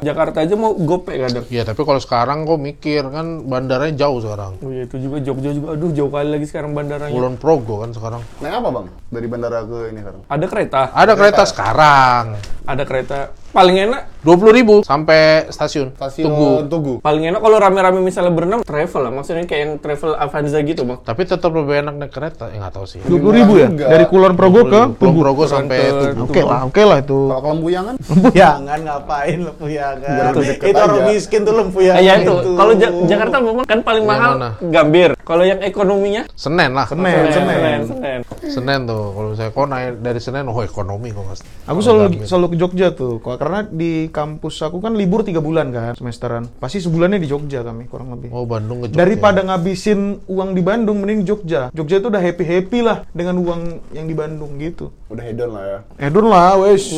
Jakarta 0.00 0.42
aja 0.42 0.54
mau 0.58 0.74
gopek 0.74 1.16
kadang. 1.30 1.44
Iya, 1.52 1.62
tapi 1.68 1.80
kalau 1.84 2.00
sekarang 2.02 2.48
kok 2.48 2.58
mikir 2.58 3.02
kan 3.12 3.44
bandaranya 3.46 3.94
jauh 3.94 4.18
sekarang. 4.24 4.56
Oh 4.64 4.70
iya 4.72 4.88
itu 4.88 4.96
juga 4.98 5.16
Jogja 5.22 5.50
juga. 5.52 5.66
Aduh 5.76 5.90
jauh 5.92 6.10
kali 6.10 6.28
lagi 6.32 6.46
sekarang 6.48 6.72
bandaranya. 6.72 7.12
Kulon 7.12 7.36
Progo 7.36 7.84
kan 7.84 7.92
sekarang. 7.92 8.24
Naik 8.40 8.54
apa 8.58 8.68
bang? 8.72 8.86
Dari 9.12 9.26
bandara 9.28 9.58
ke 9.62 9.78
ini 9.92 10.00
sekarang? 10.00 10.22
Ada 10.24 10.46
kereta. 10.48 10.80
Ada 10.90 11.12
kereta 11.14 11.42
sekarang. 11.44 12.24
Ada 12.64 12.82
kereta. 12.88 13.18
Paling 13.54 13.76
enak. 13.86 14.02
20.000 14.24 14.82
sampai 14.82 15.46
stasiun. 15.52 15.92
Stasiun 15.94 16.26
Tugu. 16.26 16.50
Tugu. 16.66 16.94
Paling 16.98 17.28
enak 17.28 17.38
kalau 17.38 17.60
rame-rame 17.60 18.00
misalnya 18.00 18.32
berenam 18.32 18.64
travel 18.64 19.04
lah. 19.04 19.12
Maksudnya 19.14 19.44
kayak 19.44 19.60
yang 19.60 19.72
travel 19.78 20.16
Avanza 20.16 20.58
gitu 20.64 20.82
bang. 20.82 20.98
Tapi 21.04 21.22
tetap 21.22 21.52
lebih 21.52 21.84
enak 21.84 21.94
naik 21.94 22.10
kereta. 22.10 22.48
Ya 22.50 22.64
nggak 22.64 22.74
tahu 22.74 22.86
sih. 22.88 22.98
20 23.04 23.20
ribu 23.30 23.52
ya? 23.60 23.68
Juga. 23.68 23.86
Dari 23.94 24.04
Kulon 24.08 24.34
Progo 24.34 24.64
ke 24.64 24.80
Kulon 24.96 24.96
Tugu. 24.96 25.20
Progo 25.22 25.44
sampai 25.44 25.78
Tugu. 25.86 26.24
Oke 26.24 26.40
lah, 26.40 26.60
oke 26.66 26.82
lah 26.82 26.98
itu. 27.04 27.18
Kalau 27.30 27.40
ke 27.44 27.48
Lempuyangan? 27.52 27.94
Lempuyangan 28.00 28.78
ngapain 28.80 29.38
lempuyangan? 29.44 30.32
Itu 30.40 30.78
orang 30.80 31.04
miskin 31.06 31.40
tuh 31.44 31.54
lempuyangan. 31.54 32.00
Ah, 32.00 32.02
ya 32.02 32.14
itu. 32.18 32.34
Kalau 32.56 32.72
Ja- 32.74 32.94
Jakarta 33.06 33.36
memang 33.38 33.64
kan 33.68 33.78
paling 33.84 34.04
mahal 34.08 34.30
mana? 34.40 34.50
Gambir. 34.58 35.10
Kalau 35.24 35.44
yang 35.44 35.60
ekonominya 35.64 36.28
Senen 36.36 36.76
lah. 36.76 36.84
Senen, 36.84 37.08
Senen, 37.08 37.32
Senen. 37.32 37.50
Senen, 37.56 37.80
Senen. 37.88 38.20
Senen 38.44 38.80
tuh. 38.84 39.04
Kalau 39.16 39.30
saya 39.32 39.48
kok 39.48 39.66
naik 39.66 40.04
dari 40.04 40.20
Senen, 40.20 40.44
oh 40.52 40.60
ekonomi 40.60 41.08
kok 41.10 41.24
mas. 41.24 41.40
Aku 41.64 41.80
selalu 41.80 42.28
selalu 42.28 42.46
ke 42.52 42.56
Jogja 42.60 42.88
tuh, 42.92 43.24
Kok- 43.24 43.40
karena 43.40 43.64
di 43.64 44.12
kampus 44.12 44.60
aku 44.60 44.84
kan 44.84 44.92
libur 44.92 45.24
tiga 45.24 45.40
bulan 45.40 45.72
kan 45.72 45.96
semesteran. 45.96 46.44
Pasti 46.60 46.84
sebulannya 46.84 47.16
di 47.16 47.28
Jogja 47.28 47.64
kami 47.64 47.88
kurang 47.88 48.12
lebih. 48.12 48.28
Oh 48.30 48.44
Bandung 48.44 48.84
ke 48.84 48.92
Jogja. 48.92 49.00
Daripada 49.00 49.40
ngabisin 49.42 50.20
uang 50.28 50.52
di 50.52 50.60
Bandung, 50.60 51.00
mending 51.00 51.24
di 51.24 51.26
Jogja. 51.26 51.72
Jogja 51.72 52.04
itu 52.04 52.12
udah 52.12 52.20
happy 52.20 52.44
happy 52.44 52.78
lah 52.84 53.08
dengan 53.16 53.40
uang 53.40 53.60
yang 53.96 54.04
di 54.04 54.12
Bandung 54.12 54.60
gitu. 54.60 54.92
Udah 55.08 55.24
hedon 55.24 55.50
lah 55.54 55.64
ya. 55.64 55.78
Edun 56.10 56.26
lah, 56.28 56.58
wes. 56.60 56.90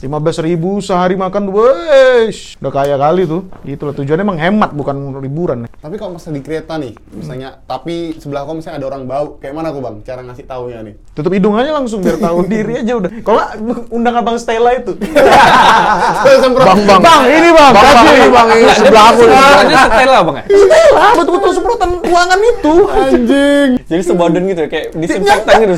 Lima 0.00 0.18
belas 0.18 0.40
ribu 0.40 0.80
sehari 0.80 1.14
makan, 1.14 1.52
wes. 1.52 2.56
Udah 2.58 2.72
kaya 2.72 2.96
kali 2.96 3.28
tuh. 3.28 3.46
Gitu 3.62 3.82
lah 3.84 3.94
tujuannya 3.94 4.24
emang 4.24 4.40
hemat 4.40 4.70
bukan 4.72 5.20
liburan. 5.20 5.68
Tapi 5.78 5.94
kalau 5.94 6.18
misalnya 6.18 6.40
di 6.40 6.44
kereta 6.44 6.74
nih, 6.74 6.90
misalnya, 7.14 7.62
tapi 7.68 8.16
sebelah 8.16 8.48
kau 8.48 8.56
misalnya 8.56 8.80
ada 8.80 8.96
orang 8.96 9.04
bau, 9.04 9.36
kayak 9.36 9.52
mana 9.52 9.68
aku 9.68 9.84
bang? 9.84 10.00
Cara 10.00 10.24
ngasih 10.24 10.48
taunya 10.48 10.80
nih. 10.80 10.96
Tutup 11.12 11.28
hidung 11.36 11.52
aja 11.52 11.76
langsung 11.76 12.00
biar 12.00 12.16
tahu 12.16 12.48
diri 12.48 12.80
aja 12.80 12.96
udah. 12.96 13.12
Kalau 13.28 13.44
undang 13.92 14.16
abang 14.16 14.40
Stella 14.40 14.72
itu. 14.72 14.96
Bang 14.96 16.80
bang. 16.88 17.00
Bang, 17.04 17.22
ini 17.28 17.52
bang. 17.52 17.72
Bang 17.76 17.92
bang 17.92 18.06
ini 18.08 18.28
bang 18.32 18.48
ini 18.56 18.72
sebelah 18.72 19.04
aku. 19.12 19.20
Sebenarnya 19.20 19.78
Stella 19.84 20.18
bang 20.24 20.36
ya? 20.40 20.44
Stella, 20.48 21.06
betul-betul 21.20 21.50
semprotan 21.52 21.90
ruangan 22.00 22.40
itu. 22.40 22.74
Anjing. 22.88 23.70
Jadi 23.84 24.02
sebadan 24.04 24.42
gitu 24.48 24.60
ya, 24.64 24.68
kayak 24.72 24.86
disinfektan 25.04 25.54
gitu. 25.60 25.74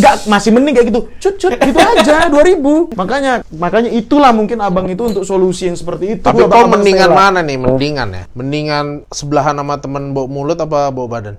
Enggak, 0.00 0.14
masih 0.32 0.50
mending 0.56 0.74
kayak 0.80 0.86
gitu. 0.88 1.00
Cut, 1.20 1.34
cut, 1.36 1.52
gitu 1.60 1.76
aja, 1.76 2.16
2000. 2.32 2.96
Makanya, 2.96 3.32
makanya 3.52 3.90
itulah 3.92 4.32
mungkin 4.32 4.64
abang 4.64 4.88
itu 4.88 5.04
untuk 5.04 5.28
solusi 5.28 5.68
yang 5.68 5.76
seperti 5.76 6.16
itu. 6.16 6.24
Tapi 6.24 6.40
kau 6.48 6.64
mendingan 6.72 7.12
mana 7.12 7.44
nih? 7.44 7.60
Mendingan 7.60 8.08
ya? 8.16 8.24
Mendingan 8.32 9.04
sebelahan 9.12 9.60
sama 9.60 9.76
temen 9.76 10.16
bau 10.16 10.24
mulut 10.24 10.56
apa 10.56 10.88
bau 10.88 11.17
badan? 11.18 11.36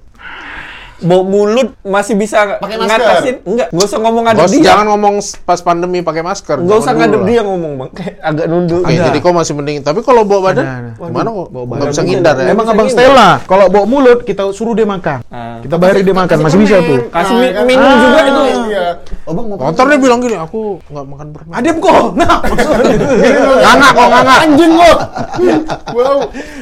Bau 0.99 1.23
mulut 1.23 1.71
masih 1.79 2.13
bisa 2.13 2.59
Pakai 2.59 2.75
masker. 2.75 2.99
ngatasin. 2.99 3.35
Enggak, 3.47 3.67
nggak 3.71 3.87
usah 3.87 3.99
ngomong 3.99 4.23
ngadep 4.27 4.45
dia. 4.49 4.63
jangan 4.65 4.85
ngomong 4.89 5.15
pas 5.41 5.59
pandemi 5.59 5.99
pakai 5.99 6.21
masker. 6.21 6.57
Nggak 6.59 6.77
usah 6.77 6.93
ngadep 6.93 7.21
dia 7.23 7.41
ngomong 7.41 7.71
bang. 7.77 7.89
Kayak 7.95 8.15
agak 8.19 8.45
nunduk. 8.45 8.81
Oke, 8.83 8.95
jadi 8.95 9.19
kau 9.19 9.31
masih 9.31 9.53
mending. 9.55 9.77
Tapi 9.79 9.99
kalau 10.01 10.21
bau 10.23 10.41
badan, 10.41 10.65
Ada, 10.65 10.75
ada. 10.91 11.07
gimana 11.07 11.29
kok? 11.29 11.47
Nggak 11.49 11.65
badan. 11.65 11.87
bisa 11.87 12.01
ngindar 12.03 12.35
ya? 12.35 12.47
Emang 12.51 12.67
abang. 12.67 12.87
Stella, 12.89 13.29
kalau 13.45 13.65
bawa 13.69 13.85
mulut 13.85 14.19
kita 14.23 14.51
suruh 14.51 14.75
dia 14.75 14.83
makan. 14.83 15.23
Ah. 15.29 15.61
Kita 15.61 15.75
bayarin 15.75 16.03
dia 16.03 16.15
makan, 16.15 16.37
masih 16.41 16.59
bisa 16.59 16.75
tuh. 16.81 16.99
Kasih 17.07 17.35
Nah, 17.37 17.51
kan? 17.53 17.63
minum 17.63 17.85
Ah. 17.85 17.97
juga 17.97 18.19
itu. 18.21 18.41
Iya. 18.69 18.85
Oh 19.23 19.31
bang 19.31 19.45
mau 19.47 19.71
dia 19.71 19.97
bilang 19.97 20.19
gini, 20.19 20.35
aku 20.35 20.59
nggak 20.83 21.05
makan 21.05 21.27
permen. 21.31 21.53
Adem 21.53 21.75
kok. 21.79 22.03
Nah. 22.19 22.39
Nganga 22.43 23.89
kok 23.89 24.07
nganga. 24.09 24.35
Anjing 24.43 24.73
lo. 24.73 24.91
wow. 25.91 26.17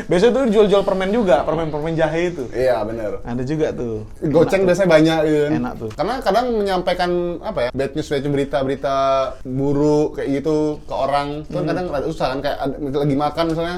Biasanya 0.07 0.31
tuh 0.31 0.43
jual-jual 0.47 0.81
permen 0.83 1.09
juga, 1.09 1.41
permen-permen 1.41 1.93
jahe 1.93 2.29
itu. 2.29 2.43
Iya 2.49 2.83
bener. 2.83 3.19
Ada 3.23 3.43
juga 3.43 3.67
tuh. 3.73 4.05
Goceng 4.31 4.63
biasanya 4.67 4.89
banyak 4.89 5.19
gitu 5.25 5.37
kan. 5.39 5.51
Enak 5.59 5.73
tuh. 5.77 5.89
Karena 5.95 6.13
kadang 6.21 6.45
menyampaikan 6.57 7.11
apa 7.43 7.59
ya, 7.67 7.69
bad 7.73 7.91
news 7.95 8.09
itu 8.11 8.29
berita-berita 8.29 8.97
buruk 9.45 10.19
kayak 10.19 10.29
gitu 10.41 10.81
ke 10.83 10.93
orang, 10.93 11.43
itu 11.45 11.55
kan 11.55 11.65
kadang 11.65 11.85
rada 11.91 12.07
susah 12.07 12.27
kan 12.35 12.39
kayak 12.43 12.57
ada, 12.61 12.75
lagi 13.03 13.15
makan 13.15 13.45
misalnya. 13.51 13.77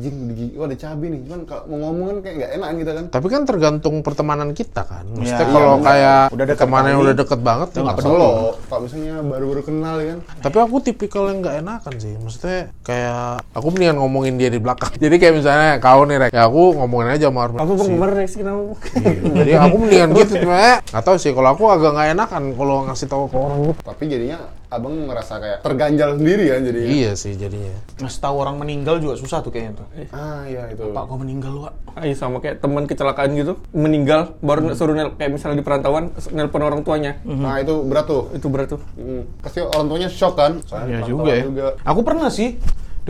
Anjing, 0.00 0.56
oh 0.56 0.64
ada 0.64 0.76
cabai 0.80 1.08
nih, 1.12 1.20
cuman 1.28 1.40
kalau 1.44 1.62
mau 1.68 1.76
ngomong 1.84 2.06
kan 2.08 2.16
kayak 2.24 2.34
nggak 2.40 2.52
enak 2.56 2.68
gitu 2.80 2.90
kan. 2.96 3.04
Tapi 3.12 3.26
kan 3.28 3.42
tergantung 3.44 3.94
pertemanan 4.00 4.48
kita 4.56 4.82
kan. 4.88 5.04
Maksudnya 5.12 5.44
Iya, 5.44 5.52
kalau 5.52 5.74
iya, 5.76 5.84
kayak 5.84 6.20
udah 6.32 6.46
deket 6.48 6.64
teman 6.64 6.84
yang 6.88 7.00
udah 7.04 7.14
deket 7.20 7.40
banget 7.44 7.68
ya 7.76 7.80
nggak 7.84 8.08
lo, 8.08 8.32
kalau 8.64 8.80
misalnya 8.88 9.14
baru-baru 9.20 9.62
kenal 9.68 9.94
ya 10.00 10.06
kan. 10.16 10.18
Tapi 10.40 10.56
aku 10.64 10.76
tipikal 10.80 11.22
yang 11.28 11.38
nggak 11.44 11.56
enakan 11.60 11.94
sih. 12.00 12.14
Maksudnya 12.16 12.60
kayak 12.80 13.44
aku 13.52 13.66
mendingan 13.68 13.96
ngomongin 14.00 14.34
dia 14.40 14.48
di 14.48 14.56
belakang. 14.56 14.92
Jadi 15.04 15.14
kayak 15.20 15.34
misalnya 15.36 15.70
kau 15.76 16.00
nih 16.08 16.16
Rek, 16.16 16.30
ya 16.32 16.48
aku 16.48 16.62
ngomongin 16.80 17.08
aja 17.20 17.28
sama 17.28 17.40
Arman. 17.44 17.60
Apa 17.60 17.72
bang 17.76 17.88
kemarin 17.92 18.14
reaksi 18.16 18.36
kenapa? 18.40 18.60
Iya, 18.64 19.12
Jadi 19.44 19.52
aku 19.60 19.74
mendingan 19.76 20.08
gitu 20.16 20.32
cuma 20.40 20.80
nggak 20.80 21.04
tahu 21.04 21.16
sih 21.20 21.32
kalau 21.36 21.48
aku 21.52 21.64
agak 21.68 21.90
nggak 21.92 22.08
enakan 22.16 22.42
kalau 22.56 22.76
ngasih 22.88 23.04
tahu 23.04 23.28
ke 23.28 23.36
orang 23.36 23.58
gitu. 23.68 23.80
Tapi 23.84 24.02
jadinya 24.08 24.38
abang 24.70 24.94
merasa 25.10 25.42
kayak 25.42 25.66
terganjal 25.66 26.14
sendiri 26.14 26.46
kan 26.54 26.60
jadi. 26.62 26.80
Iya 26.86 27.12
sih 27.18 27.34
jadinya. 27.34 27.74
Ngasih 27.98 28.20
tahu 28.22 28.36
orang 28.38 28.56
meninggal 28.62 29.02
juga 29.02 29.18
susah 29.18 29.42
tuh 29.42 29.50
kayaknya 29.50 29.82
tuh. 29.82 29.86
Ah 30.14 30.46
iya 30.46 30.70
itu. 30.70 30.94
Pak, 30.94 31.04
kok 31.10 31.18
meninggal, 31.18 31.52
Wak? 31.66 31.74
Ay, 31.98 32.14
sama 32.14 32.38
kayak 32.38 32.62
teman 32.62 32.86
kecelakaan 32.86 33.34
gitu, 33.34 33.58
meninggal, 33.74 34.38
baru 34.38 34.70
suruh 34.78 34.94
nel, 34.94 35.18
kayak 35.18 35.34
misalnya 35.34 35.58
di 35.58 35.66
perantauan, 35.66 36.14
nelpon 36.30 36.62
orang 36.62 36.86
tuanya. 36.86 37.18
Nah 37.26 37.58
itu 37.58 37.82
berat 37.82 38.06
tuh. 38.06 38.30
Itu 38.30 38.46
berat 38.46 38.70
tuh. 38.70 38.80
Hmm. 38.94 39.26
Pasti 39.42 39.58
orang 39.58 39.86
tuanya 39.90 40.08
shock 40.08 40.38
kan. 40.38 40.62
Soalnya 40.62 41.02
Iya 41.02 41.10
juga 41.10 41.32
ya. 41.34 41.44
Aku 41.82 42.06
pernah 42.06 42.30
sih 42.30 42.54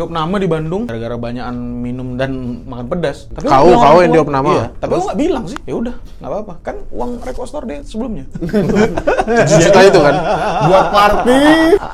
diopname 0.00 0.40
di 0.40 0.48
Bandung 0.48 0.82
gara-gara 0.88 1.14
banyakan 1.14 1.56
minum 1.76 2.16
dan 2.16 2.32
makan 2.64 2.88
pedas. 2.88 3.28
Tapi 3.28 3.44
Kau- 3.44 3.68
kau 3.70 3.98
yang 4.00 4.12
diopname? 4.12 4.48
Iya, 4.50 4.66
tapi 4.74 4.90
aku 4.90 5.04
nggak 5.04 5.20
bilang 5.20 5.44
sih. 5.44 5.58
Ya 5.62 5.74
udah, 5.76 5.94
nggak 6.16 6.30
apa-apa. 6.32 6.54
Kan 6.62 6.76
uang 6.88 7.10
rekostor 7.20 7.62
deh 7.62 7.84
sebelumnya. 7.84 8.24
Juta 9.52 9.80
itu 9.82 10.00
kan. 10.00 10.14
Buat 10.68 10.86
party 10.88 11.40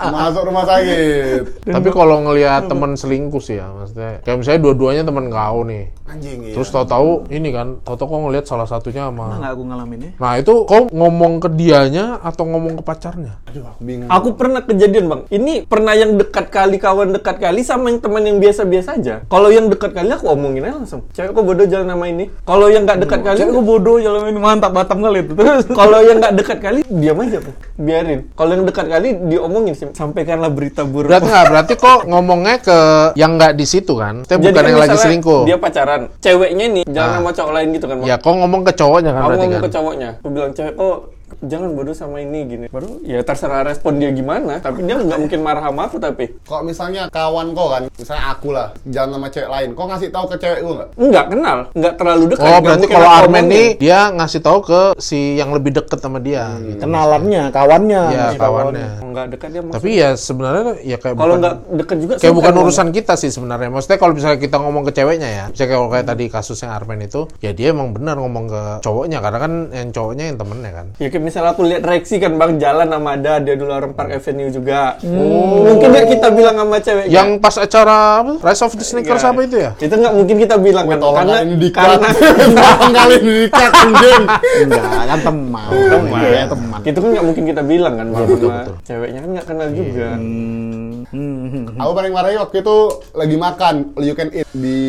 masuk 0.07 0.43
rumah 0.45 0.65
sakit. 0.65 1.67
Tapi 1.67 1.89
kalau 1.91 2.23
ngelihat 2.23 2.71
teman 2.71 2.95
selingkuh 2.95 3.43
sih 3.43 3.59
ya, 3.59 3.67
maksudnya 3.69 4.23
kayak 4.23 4.37
misalnya 4.39 4.61
dua-duanya 4.63 5.03
teman 5.03 5.27
kau 5.27 5.61
nih. 5.63 5.91
Anjing 6.07 6.39
iya. 6.41 6.55
Terus 6.55 6.71
tahu-tahu 6.71 7.27
ini 7.29 7.51
kan, 7.51 7.83
tahu-tahu 7.83 8.07
kau 8.07 8.21
ngelihat 8.23 8.47
salah 8.47 8.65
satunya 8.65 9.03
Nah, 9.03 9.11
sama. 9.11 9.27
nggak 9.37 9.53
aku 9.53 9.63
ngalamin 9.67 9.99
ya. 9.99 10.11
Nah 10.17 10.33
itu 10.37 10.53
kau 10.65 10.83
ngomong 10.89 11.33
ke 11.39 11.49
dianya 11.53 12.23
atau 12.23 12.47
ngomong 12.47 12.79
ke 12.79 12.83
pacarnya? 12.83 13.43
Aduh 13.45 13.67
aku 13.67 13.81
bingung. 13.83 14.07
Aku 14.07 14.29
pernah 14.33 14.63
kejadian 14.63 15.07
bang. 15.07 15.23
Ini 15.29 15.67
pernah 15.67 15.93
yang 15.93 16.15
dekat 16.15 16.47
kali 16.49 16.79
kawan 16.79 17.11
dekat 17.11 17.37
kali 17.37 17.61
sama 17.61 17.91
yang 17.91 17.96
teman 17.99 18.23
yang 18.23 18.37
biasa-biasa 18.37 18.97
aja. 18.97 19.15
Kalau 19.27 19.49
yang 19.49 19.67
dekat 19.67 19.91
kali 19.91 20.09
aku 20.09 20.27
omongin 20.29 20.65
aja 20.65 20.77
langsung. 20.77 21.03
Cewek 21.11 21.31
kok 21.31 21.43
bodoh 21.43 21.65
jalan 21.65 21.87
nama 21.87 22.05
ini. 22.05 22.29
Kalau 22.43 22.67
yang 22.67 22.85
nggak 22.85 22.99
dekat 23.03 23.21
kali, 23.21 23.37
Cewek 23.39 23.53
gue 23.53 23.65
bodoh 23.65 23.97
jalan 23.99 24.21
ini 24.27 24.39
mantap 24.39 24.71
Batam 24.71 24.99
kali 25.01 25.23
itu. 25.23 25.33
Terus 25.33 25.67
kalau 25.81 25.99
yang 26.01 26.19
nggak 26.19 26.35
dekat 26.35 26.59
kali 26.61 26.81
diam 26.87 27.19
aja 27.19 27.39
tuh. 27.39 27.55
Biarin. 27.77 28.21
Kalau 28.33 28.51
yang 28.53 28.65
dekat 28.65 28.87
kali 28.87 29.09
diomongin 29.27 29.73
sih. 29.73 29.87
Sampaikanlah 29.91 30.49
berita 30.49 30.83
buruk. 30.83 31.09
Berarti 31.09 31.29
nggak, 31.29 31.45
berarti 31.49 31.75
kok 31.75 31.99
ngomongnya 32.07 32.57
ke 32.59 32.79
yang 33.15 33.37
nggak 33.37 33.53
di 33.55 33.65
situ 33.65 33.93
kan? 33.97 34.23
Itu 34.23 34.37
bukan 34.37 34.55
kan 34.55 34.65
yang 34.67 34.81
lagi 34.81 34.97
selingkuh. 34.97 35.43
Dia 35.45 35.57
pacaran. 35.57 36.01
Ceweknya 36.19 36.67
nih 36.71 36.85
jalan 36.87 37.07
Ah. 37.07 37.17
sama 37.19 37.31
cowok 37.33 37.53
lain 37.55 37.69
gitu 37.73 37.87
kan. 37.87 37.97
Bang. 38.01 38.07
Ya 38.07 38.17
kok 38.17 38.35
ngomong 38.35 38.63
ke 38.63 38.73
cowoknya 38.75 39.11
kan 39.11 39.21
Aku 39.21 39.29
berarti 39.29 39.41
ngomong 39.41 39.57
kan? 39.57 39.65
ke 39.65 39.71
cowoknya, 39.73 40.09
aku 40.19 40.29
bilang 40.29 40.53
cewek, 40.53 40.75
oh 40.77 40.97
jangan 41.43 41.75
bodoh 41.75 41.93
sama 41.93 42.23
ini 42.23 42.47
gini. 42.47 42.67
Baru 42.71 43.03
ya 43.03 43.21
terserah 43.23 43.67
respon 43.67 43.99
dia 43.99 44.11
gimana, 44.11 44.59
tapi 44.59 44.87
dia 44.87 44.97
nggak 44.99 45.21
mungkin 45.21 45.41
marah 45.43 45.67
sama 45.67 45.83
aku 45.87 45.97
tapi. 45.99 46.25
Kok 46.47 46.63
misalnya 46.63 47.09
kawan 47.11 47.53
kau 47.53 47.69
kan, 47.71 47.83
misalnya 47.93 48.25
aku 48.31 48.49
lah, 48.55 48.73
jalan 48.87 49.11
sama 49.19 49.29
cewek 49.29 49.51
lain, 49.51 49.69
kok 49.75 49.87
ngasih 49.87 50.09
tahu 50.11 50.25
ke 50.31 50.37
cewek 50.39 50.61
gua 50.63 50.75
nggak? 50.75 50.89
Nggak 50.97 51.27
kenal, 51.33 51.59
nggak 51.75 51.95
terlalu 51.99 52.25
dekat. 52.31 52.47
Oh 52.47 52.59
berarti 52.63 52.87
kalau 52.87 53.11
Armen 53.11 53.45
nih 53.47 53.69
dia 53.77 53.99
ngasih 54.15 54.41
tahu 54.41 54.59
ke 54.63 54.81
si 54.99 55.37
yang 55.37 55.51
lebih 55.53 55.75
deket 55.75 55.99
sama 55.99 56.19
dia. 56.19 56.49
gitu. 56.63 56.83
kenalannya, 56.83 57.51
kawannya. 57.51 58.03
Iya 58.13 58.25
Masih 58.31 58.41
kawannya. 58.41 58.89
Nggak 59.03 59.27
dekat 59.35 59.49
dia 59.51 59.63
maksudnya. 59.63 59.77
Tapi 59.83 59.91
ya 59.97 60.11
sebenarnya 60.15 60.65
ya 60.83 60.97
kayak 60.97 61.15
kalau 61.17 61.35
bukan- 61.37 61.43
nggak 61.43 61.55
dekat 61.81 61.97
juga 62.01 62.15
kayak 62.17 62.35
bukan 62.37 62.53
ngomong. 62.53 62.67
urusan 62.69 62.89
kita 62.93 63.15
sih 63.19 63.31
sebenarnya. 63.33 63.69
Maksudnya 63.73 63.99
kalau 63.99 64.13
misalnya 64.15 64.39
kita 64.39 64.57
ngomong 64.61 64.83
ke 64.89 64.93
ceweknya 64.95 65.29
ya, 65.29 65.45
misalnya 65.51 65.71
kalau 65.75 65.89
kayak 65.91 66.07
tadi 66.07 66.25
kasusnya 66.29 66.69
Armen 66.73 67.01
itu, 67.03 67.21
ya 67.43 67.51
dia 67.53 67.73
emang 67.73 67.93
benar 67.93 68.17
ngomong 68.17 68.45
ke 68.49 68.63
cowoknya 68.85 69.19
karena 69.21 69.39
kan 69.41 69.53
yang 69.73 69.89
cowoknya 69.91 70.25
yang 70.33 70.39
temennya 70.39 70.71
kan. 70.73 70.87
Ya 70.97 71.09
kayak 71.17 71.33
misalnya 71.33 71.57
aku 71.57 71.65
lihat 71.65 71.81
reaksi 71.81 72.21
kan 72.21 72.37
bang 72.37 72.61
jalan 72.61 72.93
sama 72.93 73.17
ada 73.17 73.41
dia 73.41 73.57
dulu 73.57 73.73
orang 73.73 73.97
Park 73.97 74.21
Avenue 74.21 74.53
juga. 74.53 75.01
Mungkin 75.01 75.89
ya 75.97 76.05
kita 76.05 76.29
bilang 76.29 76.61
sama 76.61 76.77
cewek. 76.77 77.05
Yang 77.09 77.29
pas 77.41 77.57
acara 77.57 77.97
apa? 78.21 78.33
Rise 78.45 78.63
of 78.69 78.73
the 78.77 78.85
Sneakers 78.85 79.25
Nggak. 79.25 79.33
apa 79.33 79.41
itu 79.49 79.57
ya? 79.57 79.71
itu 79.81 79.95
nggak 79.97 80.13
mungkin 80.13 80.37
kita 80.37 80.57
bilang 80.61 80.85
kan 80.85 80.99
Tolong 81.01 81.17
karena 81.25 81.37
ini 81.41 81.57
dikat. 81.57 81.85
karena 81.89 82.09
Tolong 82.13 82.93
kali 82.93 83.15
ini 83.17 83.33
dikat 83.49 83.73
anjing. 83.73 84.23
Enggak, 84.61 85.05
kan 85.09 85.21
teman. 85.25 85.71
Teman. 85.73 86.21
Ya, 86.21 86.45
teman. 86.45 86.79
itu 86.85 86.99
kan 87.01 87.09
nggak 87.17 87.27
mungkin 87.33 87.45
kita 87.49 87.63
bilang 87.65 87.95
kan 87.97 88.07
bang 88.13 88.25
betul, 88.29 88.51
betul. 88.53 88.75
ceweknya 88.85 89.21
kan 89.25 89.31
nggak 89.33 89.47
kenal 89.49 89.69
juga. 89.73 90.09
Hmm, 90.21 90.93
hmm, 91.17 91.45
hmm. 91.49 91.65
Aku 91.81 91.91
paling 91.97 92.13
marahnya 92.13 92.39
waktu 92.45 92.57
itu 92.61 92.77
lagi 93.17 93.37
makan, 93.41 93.75
all 93.97 94.05
you 94.05 94.13
can 94.13 94.29
eat 94.37 94.49
di 94.53 94.81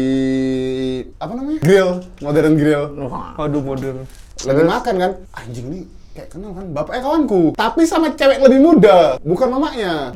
apa 1.24 1.32
namanya? 1.32 1.60
Grill, 1.64 2.04
modern 2.20 2.54
grill. 2.60 2.84
Waduh 3.40 3.64
modern. 3.64 4.04
Lagi 4.44 4.64
makan 4.68 4.96
kan, 5.00 5.12
anjing 5.34 5.66
nih 5.72 5.84
kayak 6.18 6.30
kenal 6.34 6.52
kan? 6.58 6.66
Bapaknya 6.74 7.02
kawanku. 7.06 7.42
Tapi 7.54 7.82
sama 7.86 8.10
cewek 8.18 8.42
lebih 8.42 8.60
muda 8.60 9.22
bukan 9.22 9.48
mamanya 9.54 10.10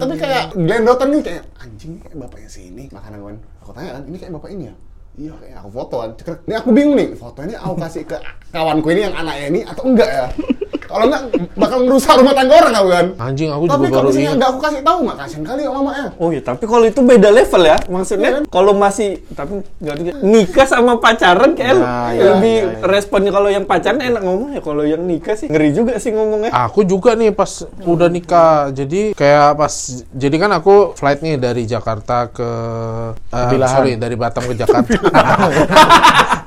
tapi 0.00 0.14
kayak 0.16 0.56
gelendotan 0.56 1.08
nih 1.12 1.22
kayak 1.22 1.44
anjing 1.60 1.92
kayak 2.00 2.16
bapaknya 2.16 2.48
sini 2.48 2.84
makanan 2.88 3.20
kan 3.20 3.36
aku 3.60 3.70
tanya 3.76 3.90
kan 4.00 4.02
ini 4.08 4.16
kayak 4.16 4.32
bapak 4.34 4.50
ini 4.50 4.64
ya? 4.66 4.74
Iya 5.20 5.32
kayak 5.36 5.56
aku 5.60 5.70
foto 5.74 5.96
kan. 6.00 6.10
Cekrek 6.16 6.40
ini 6.48 6.54
aku 6.56 6.68
bingung 6.72 6.96
nih 6.96 7.08
foto 7.14 7.38
ini 7.44 7.54
aku 7.54 7.74
kasih 7.76 8.02
ke 8.08 8.16
kawanku 8.50 8.88
ini 8.90 9.00
yang 9.06 9.14
anaknya 9.14 9.46
ini 9.52 9.60
atau 9.68 9.82
enggak 9.86 10.10
ya 10.10 10.26
kalau 10.90 11.04
enggak 11.06 11.22
bakal 11.54 11.78
merusak 11.80 12.14
rumah 12.14 12.32
tangga 12.32 12.54
orang 12.56 12.74
aku 12.74 12.88
kan 12.90 13.06
Anjing 13.20 13.48
aku 13.48 13.64
tapi 13.64 13.70
juga 13.80 13.86
kalau 13.86 13.94
baru 13.94 14.06
misalnya 14.06 14.20
ingat. 14.20 14.34
enggak 14.34 14.48
aku 14.48 14.60
kasih 14.60 14.80
tahu 14.82 14.98
nggak 15.00 15.16
kasihan 15.16 15.44
kali 15.44 15.60
ya 15.60 15.70
mamanya 15.70 16.06
Oh 16.12 16.28
iya, 16.28 16.40
tapi 16.40 16.64
kalau 16.64 16.84
itu 16.84 17.00
beda 17.00 17.28
level 17.30 17.62
ya. 17.62 17.76
Maksudnya 17.86 18.30
kan? 18.30 18.42
kalau 18.46 18.72
masih 18.72 19.08
tapi 19.30 19.52
nggak 19.76 19.94
ada 19.94 20.02
nikah 20.20 20.66
sama 20.66 20.92
pacaran 20.96 21.50
kayak 21.52 21.68
Ya, 21.70 21.86
lebih 22.28 22.56
ya, 22.56 22.64
ya, 22.66 22.72
ya. 22.74 22.84
responnya 22.84 23.30
kalau 23.30 23.48
yang 23.48 23.64
pacaran 23.64 24.00
enak 24.00 24.20
ngomong 24.20 24.50
ya. 24.50 24.60
Kalau 24.60 24.82
yang 24.82 25.02
nikah 25.02 25.34
sih 25.34 25.46
ngeri 25.46 25.70
juga 25.70 25.94
sih 25.96 26.10
ngomongnya. 26.10 26.50
Aku 26.50 26.82
juga 26.82 27.14
nih 27.14 27.30
pas 27.30 27.50
udah 27.80 28.08
nikah. 28.08 28.68
Jadi 28.70 29.14
kayak 29.14 29.54
pas 29.54 29.72
jadi 30.10 30.36
kan 30.36 30.50
aku 30.52 30.92
flight 30.92 31.20
nih 31.20 31.36
dari 31.36 31.62
Jakarta 31.64 32.28
ke 32.28 32.48
Bilahan. 33.30 33.70
sorry 33.72 33.92
dari 33.94 34.16
Batam 34.16 34.42
ke 34.42 34.54
Jakarta. 34.56 34.88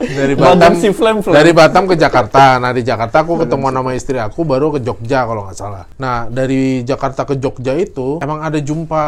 dari 0.04 0.34
Batam 0.36 0.72
si 0.76 0.90
Flem 0.92 1.18
Flem. 1.20 1.34
dari 1.34 1.52
Batam 1.52 1.84
ke 1.86 1.96
Jakarta. 1.96 2.58
Nah, 2.58 2.72
di 2.72 2.82
Jakarta 2.82 3.24
aku 3.24 3.40
ketemu 3.40 3.66
sama 3.70 3.92
istri 3.94 4.18
aku 4.18 4.33
baru 4.42 4.74
ke 4.74 4.82
Jogja 4.82 5.30
kalau 5.30 5.46
nggak 5.46 5.58
salah. 5.58 5.86
Nah, 6.02 6.26
dari 6.26 6.82
Jakarta 6.82 7.30
ke 7.30 7.38
Jogja 7.38 7.78
itu 7.78 8.18
emang 8.26 8.42
ada 8.42 8.58
jumpa 8.58 9.04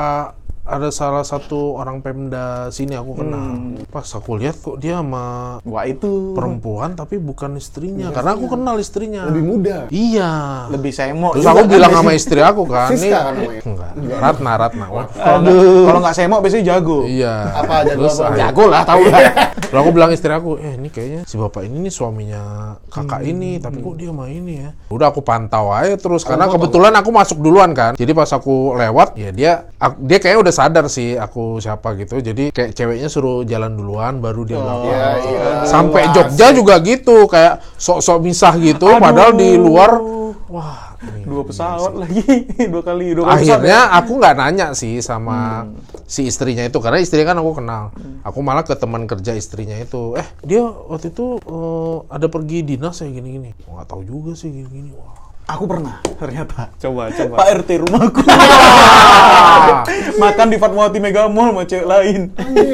ada 0.65 0.89
salah 0.89 1.21
satu 1.21 1.77
orang 1.77 2.01
Pemda 2.01 2.67
sini 2.67 2.97
aku 2.97 3.21
kenal. 3.21 3.77
Pas 3.85 4.09
aku 4.09 4.33
lihat 4.35 4.57
kok 4.57 4.81
dia 4.81 4.97
sama 4.97 5.57
Wah 5.61 5.85
itu 5.85 6.33
perempuan 6.33 6.97
tapi 6.97 7.15
bukan 7.15 7.53
istrinya 7.55 8.09
karena 8.09 8.33
aku 8.33 8.49
kenal 8.49 8.75
istrinya. 8.75 9.29
lebih 9.29 9.45
muda 9.45 9.77
Iya. 9.87 10.65
lebih 10.69 10.89
semok. 10.89 11.37
Terus 11.37 11.45
aku 11.45 11.61
kan 11.61 11.69
bilang 11.69 11.91
sama 11.93 12.11
istri 12.11 12.41
aku 12.41 12.65
kan, 12.65 12.89
Siska 12.89 13.05
ini 13.31 13.45
kan 13.61 13.63
enggak, 13.63 13.91
Ratna, 14.17 14.51
Ratna. 14.57 14.85
Kalau 15.13 15.99
nggak- 16.01 16.15
semok 16.15 16.39
biasanya 16.41 16.65
jago. 16.67 17.05
Iya. 17.05 17.33
apa 17.55 17.73
aja 17.81 17.93
gua 17.93 18.01
Terus 18.01 18.17
apa 18.17 18.35
Jago 18.35 18.63
lah, 18.65 18.81
tahu 18.83 19.01
lah. 19.05 19.21
Lalu 19.71 19.79
aku 19.81 19.91
bilang 19.91 20.09
istri 20.09 20.31
aku, 20.31 20.51
eh 20.57 20.73
ini 20.73 20.87
kayaknya 20.87 21.21
si 21.23 21.35
bapak 21.35 21.61
ini 21.61 21.77
nih 21.83 21.93
suaminya 21.93 22.41
kakak 22.87 23.21
ini, 23.23 23.59
tapi 23.59 23.81
kok 23.81 23.95
dia 23.95 24.09
mah 24.09 24.25
ini 24.25 24.53
ya. 24.57 24.69
Udah 24.87 25.09
aku 25.09 25.19
pantau 25.19 25.69
aja 25.69 25.93
terus, 25.95 26.23
karena 26.23 26.47
kebetulan 26.47 26.93
aku 26.93 27.09
masuk 27.11 27.37
duluan 27.37 27.69
kan. 27.71 27.93
Jadi 27.93 28.11
pas 28.11 28.29
aku 28.29 28.73
lewat, 28.73 29.13
ya 29.13 29.29
dia 29.29 29.51
dia 29.99 30.17
kayaknya 30.17 30.39
udah 30.41 30.54
sadar 30.55 30.87
sih 30.87 31.19
aku 31.19 31.59
siapa 31.59 31.99
gitu. 31.99 32.23
Jadi 32.23 32.55
kayak 32.55 32.71
ceweknya 32.71 33.11
suruh 33.11 33.43
jalan 33.43 33.75
duluan, 33.75 34.23
baru 34.23 34.47
dia 34.47 34.63
belakang. 34.63 34.87
iya 34.87 35.07
iya. 35.19 35.43
Sampai 35.67 36.07
Jogja 36.15 36.55
juga 36.55 36.79
gitu, 36.79 37.27
kayak 37.27 37.59
sok-sok 37.75 38.23
misah 38.23 38.55
gitu, 38.55 38.87
padahal 38.95 39.35
di 39.35 39.59
luar, 39.59 39.99
wah. 40.47 40.95
ini 41.05 41.21
Dua 41.27 41.45
pesawat 41.45 41.93
lagi, 41.99 42.23
dua 42.73 42.81
kali, 42.81 43.13
dua 43.13 43.25
kali 43.27 43.45
pesawat. 43.45 43.61
akhirnya 43.61 43.79
aku 43.93 44.11
nggak 44.17 44.35
nanya 44.39 44.67
sih 44.73 45.03
sama 45.03 45.69
si 46.09 46.25
istrinya 46.25 46.65
itu 46.65 46.77
karena 46.81 46.97
istrinya 46.97 47.33
kan 47.33 47.37
aku 47.41 47.51
kenal. 47.61 47.83
Aku 48.25 48.39
malah 48.41 48.65
ke 48.65 48.73
teman 48.73 49.05
kerja 49.05 49.37
istrinya 49.37 49.77
itu 49.77 50.17
eh 50.17 50.25
dia 50.41 50.65
waktu 50.65 51.13
itu 51.13 51.37
eh, 51.45 51.97
ada 52.09 52.25
pergi 52.25 52.65
dinas 52.65 53.01
ya 53.01 53.09
gini 53.09 53.29
gini 53.37 53.49
nggak 53.69 53.85
tahu 53.85 54.01
juga 54.01 54.33
sih 54.33 54.49
gini 54.49 54.69
gini 54.69 54.89
wah 54.97 55.24
Aku 55.45 55.69
pernah 55.69 56.01
ternyata. 56.17 56.73
Coba 56.81 57.13
coba. 57.13 57.35
Pak 57.37 57.47
RT 57.61 57.69
rumahku. 57.85 58.21
Makan 60.21 60.47
di 60.49 60.57
Fatmawati 60.57 60.97
Mega 60.97 61.29
Mall 61.29 61.53
sama 61.53 61.63
cewek 61.69 61.85
lain. 61.85 62.21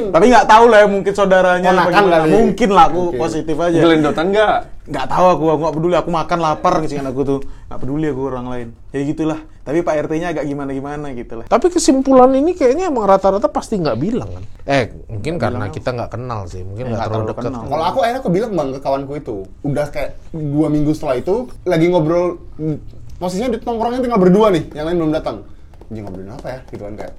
Tapi 0.07 0.25
nggak 0.31 0.47
tahu 0.47 0.65
lah 0.71 0.77
ya 0.83 0.87
mungkin 0.87 1.11
saudaranya. 1.11 1.69
Ponakan 1.75 1.91
gimana. 1.91 2.15
kali. 2.23 2.29
Mungkin 2.31 2.69
lah 2.71 2.83
aku 2.87 3.01
Mungkin. 3.11 3.19
positif 3.19 3.55
aja. 3.59 3.79
Gelendotan 3.79 4.25
nggak? 4.31 4.57
Nggak 4.81 5.05
tahu 5.13 5.25
aku, 5.29 5.43
aku 5.53 5.61
nggak 5.61 5.75
peduli. 5.77 5.95
Aku 5.97 6.09
makan 6.09 6.39
lapar 6.41 6.73
ngecingan 6.81 7.07
aku 7.13 7.21
tuh. 7.21 7.39
Nggak 7.69 7.79
peduli 7.81 8.07
aku 8.09 8.21
orang 8.25 8.47
lain. 8.49 8.67
Ya 8.89 9.05
gitulah. 9.05 9.39
Tapi 9.61 9.85
Pak 9.85 9.93
RT-nya 10.09 10.33
agak 10.33 10.49
gimana-gimana 10.49 11.13
gitu 11.13 11.37
lah. 11.37 11.45
tapi 11.45 11.69
kesimpulan 11.69 12.33
ini 12.33 12.57
kayaknya 12.57 12.89
emang 12.89 13.05
rata-rata 13.05 13.45
pasti 13.45 13.77
nggak 13.77 13.93
bilang 14.01 14.25
kan 14.25 14.43
eh 14.65 14.89
mungkin 15.05 15.37
karena 15.37 15.69
kita 15.69 15.93
nggak 15.93 16.17
kenal 16.17 16.49
sih 16.49 16.65
mungkin 16.65 16.89
nggak 16.89 16.97
nggak 16.97 17.07
terlalu 17.13 17.29
terlalu 17.29 17.29
dekat 17.29 17.43
kenal. 17.45 17.63
Kalau 17.69 17.85
aku 17.85 17.99
akhirnya 18.01 18.21
aku 18.25 18.31
bilang 18.33 18.51
bang 18.57 18.69
ke 18.73 18.79
kawanku 18.81 19.13
itu, 19.21 19.37
udah 19.61 19.85
kayak 19.93 20.11
dua 20.33 20.67
minggu 20.73 20.91
setelah 20.97 21.15
itu 21.21 21.35
lagi 21.69 21.85
ngobrol, 21.93 22.41
mm, 22.57 22.77
posisinya 23.21 23.53
di 23.53 23.59
tongkrongnya 23.61 24.01
tinggal 24.01 24.17
berdua 24.17 24.49
nih, 24.49 24.63
yang 24.73 24.85
lain 24.89 24.97
belum 24.97 25.13
datang. 25.13 25.37
Jadi 25.93 25.99
ngobrolin 26.01 26.33
apa 26.33 26.47
ya? 26.49 26.59
Gitu 26.73 26.81
kan 26.81 26.93
kayak, 26.97 27.13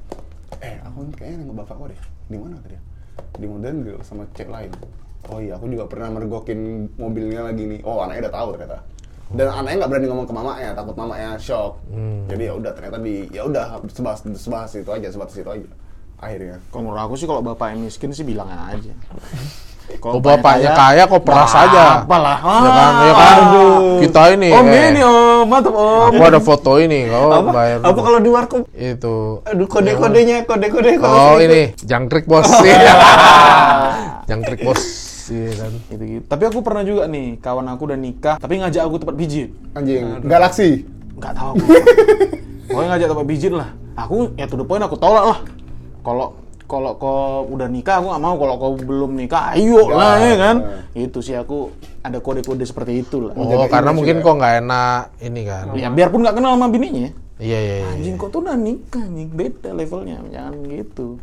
eh 0.66 0.74
aku 0.82 0.98
nih 1.06 1.14
kayaknya 1.14 1.36
nengok 1.46 1.56
bapak 1.62 1.74
kok 1.78 1.86
deh. 1.94 2.00
Di 2.26 2.36
mana 2.42 2.54
tadi? 2.58 2.76
Di 3.38 3.46
modern 3.46 3.76
grill 3.86 4.00
sama 4.02 4.22
cek 4.34 4.48
lain. 4.50 4.70
Oh 5.30 5.38
iya, 5.38 5.54
aku 5.54 5.70
juga 5.70 5.86
pernah 5.86 6.18
mergokin 6.18 6.90
mobilnya 6.98 7.46
lagi 7.46 7.62
nih. 7.62 7.80
Oh 7.86 8.02
anaknya 8.02 8.26
udah 8.26 8.34
tahu 8.34 8.48
ternyata. 8.58 8.78
Dan 9.32 9.46
anaknya 9.48 9.76
nggak 9.80 9.90
berani 9.94 10.06
ngomong 10.10 10.26
ke 10.28 10.34
mamanya, 10.34 10.70
takut 10.74 10.96
mamanya 10.98 11.30
shock. 11.38 11.78
Jadi 12.28 12.42
ya 12.50 12.52
udah 12.58 12.72
ternyata 12.74 12.98
di 12.98 13.14
ya 13.30 13.42
udah 13.46 13.80
sebahas 13.88 14.20
sebahas 14.36 14.70
itu 14.76 14.90
aja, 14.90 15.08
sebatas 15.08 15.36
itu 15.38 15.48
aja. 15.48 15.68
Akhirnya. 16.18 16.58
Kalau 16.68 16.82
menurut 16.86 17.02
aku 17.06 17.14
sih 17.16 17.26
kalau 17.30 17.40
bapak 17.40 17.74
yang 17.74 17.86
miskin 17.86 18.10
sih 18.10 18.26
bilang 18.26 18.50
aja. 18.50 18.92
Oh, 20.00 20.22
bapaknya 20.24 20.72
kaya 20.72 21.04
kok 21.04 21.20
peras 21.20 21.52
aja. 21.52 22.00
Apalah. 22.06 22.38
Ya 22.40 22.70
kan, 22.70 22.92
ya 22.96 23.12
kan. 23.12 23.36
Kita 24.00 24.22
ini. 24.32 24.48
Om 24.48 24.66
eh, 24.72 24.84
ini 24.88 25.00
om, 25.04 25.44
mantap 25.44 25.74
om. 25.74 26.08
Aku 26.08 26.22
ada 26.22 26.40
foto 26.40 26.80
ini, 26.80 27.12
kau 27.12 27.28
apa? 27.28 27.50
bayar. 27.52 27.78
Apa 27.84 28.00
kalau 28.00 28.18
di 28.22 28.30
warkop? 28.32 28.62
itu? 28.72 29.42
Aduh 29.44 29.68
kode-kodenya, 29.68 30.48
kode-kode 30.48 30.96
kalau 30.96 31.12
Oh 31.12 31.36
selingkuh. 31.36 31.44
ini, 31.44 31.62
jangkrik 31.84 32.24
bos. 32.24 32.48
Jangkrik 34.30 34.64
bos. 34.64 35.11
Iya 35.30 35.52
kan. 35.54 35.72
Gitu, 35.92 36.04
gitu. 36.18 36.24
Tapi 36.26 36.42
aku 36.50 36.58
pernah 36.64 36.82
juga 36.82 37.06
nih, 37.06 37.38
kawan 37.38 37.68
aku 37.70 37.82
udah 37.92 37.98
nikah, 38.00 38.36
tapi 38.40 38.58
ngajak 38.58 38.82
aku 38.82 38.96
tempat 38.98 39.16
pijit. 39.20 39.54
Anjing, 39.78 40.26
galaksi. 40.26 40.82
Nggak 41.14 41.32
tahu 41.38 41.48
aku. 41.54 41.66
Pokoknya 42.72 42.88
ngajak 42.96 43.08
tempat 43.12 43.26
pijit 43.28 43.52
lah. 43.52 43.70
Aku 43.92 44.32
ya 44.40 44.48
to 44.48 44.56
the 44.56 44.64
point 44.64 44.80
aku 44.80 44.96
tolak 44.96 45.24
lah. 45.28 45.38
Kalau 46.00 46.40
kalau 46.64 46.96
kau 46.96 47.44
udah 47.52 47.68
nikah 47.68 48.00
aku 48.00 48.08
nggak 48.08 48.22
mau. 48.24 48.34
Kalau 48.40 48.54
kau 48.56 48.72
belum 48.80 49.12
nikah, 49.12 49.52
ayo 49.52 49.92
lah 49.92 50.16
ya 50.16 50.34
kan. 50.40 50.56
Itu 50.96 51.20
sih 51.20 51.36
aku 51.36 51.68
ada 52.00 52.18
kode-kode 52.18 52.64
seperti 52.64 53.04
itu 53.04 53.20
lah. 53.20 53.36
Oh, 53.36 53.68
karena 53.68 53.92
mungkin 53.92 54.24
kok 54.24 54.34
nggak 54.40 54.54
enak 54.64 55.02
ini 55.20 55.42
kan. 55.44 55.64
Ya 55.76 55.92
biarpun 55.92 56.24
nggak 56.24 56.40
kenal 56.40 56.56
sama 56.56 56.72
bininya. 56.72 57.12
Iya 57.36 57.58
iya 57.60 57.76
iya. 57.84 57.88
Anjing 57.92 58.16
kok 58.16 58.32
tuh 58.32 58.40
udah 58.40 58.56
nikah 58.56 59.04
anjing 59.04 59.30
beda 59.30 59.70
levelnya. 59.76 60.16
Jangan 60.32 60.54
gitu. 60.64 61.20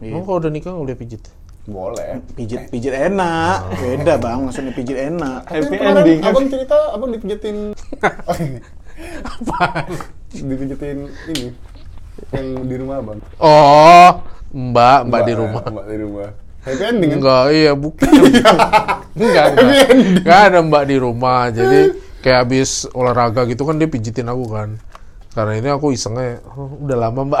Emang 0.00 0.24
kalau 0.24 0.38
udah 0.40 0.52
nikah 0.52 0.70
nggak 0.72 0.84
boleh 0.88 0.96
pijit? 0.96 1.22
Boleh. 1.68 2.24
Pijit 2.32 2.72
pijit 2.72 2.96
enak. 2.96 3.76
Beda 3.76 4.16
bang, 4.16 4.48
maksudnya 4.48 4.72
pijit 4.72 4.96
enak. 4.96 5.44
Happy 5.44 5.76
Kemarin 5.76 6.00
ending. 6.00 6.20
Abang 6.24 6.46
cerita, 6.48 6.78
abang 6.96 7.10
dipijetin. 7.12 7.56
Apa? 9.36 9.84
Dipijetin 10.32 11.12
ini. 11.28 11.52
Yang 12.32 12.46
di 12.64 12.74
rumah 12.80 12.96
abang. 13.04 13.20
Oh, 13.36 14.10
mbak, 14.50 15.12
mbak 15.12 15.22
di 15.28 15.34
rumah. 15.36 15.64
Mbak 15.68 15.86
di 15.92 15.96
rumah. 16.00 16.28
Happy 16.64 16.82
ending 16.88 17.08
kan? 17.12 17.18
Enggak, 17.20 17.44
iya 17.52 17.72
bukan. 17.76 18.10
enggak, 19.20 19.46
enggak. 19.52 19.86
Enggak 19.92 20.40
ada 20.48 20.58
mbak 20.64 20.84
di 20.88 20.96
rumah. 20.96 21.52
Jadi 21.52 21.80
kayak 22.24 22.48
habis 22.48 22.88
olahraga 22.96 23.44
gitu 23.44 23.68
kan 23.68 23.76
dia 23.76 23.92
pijitin 23.92 24.32
aku 24.32 24.44
kan. 24.56 24.80
Karena 25.38 25.54
ini 25.54 25.70
aku 25.70 25.94
isengnya, 25.94 26.42
oh, 26.50 26.82
udah 26.82 26.98
lama 26.98 27.20
mbak. 27.30 27.40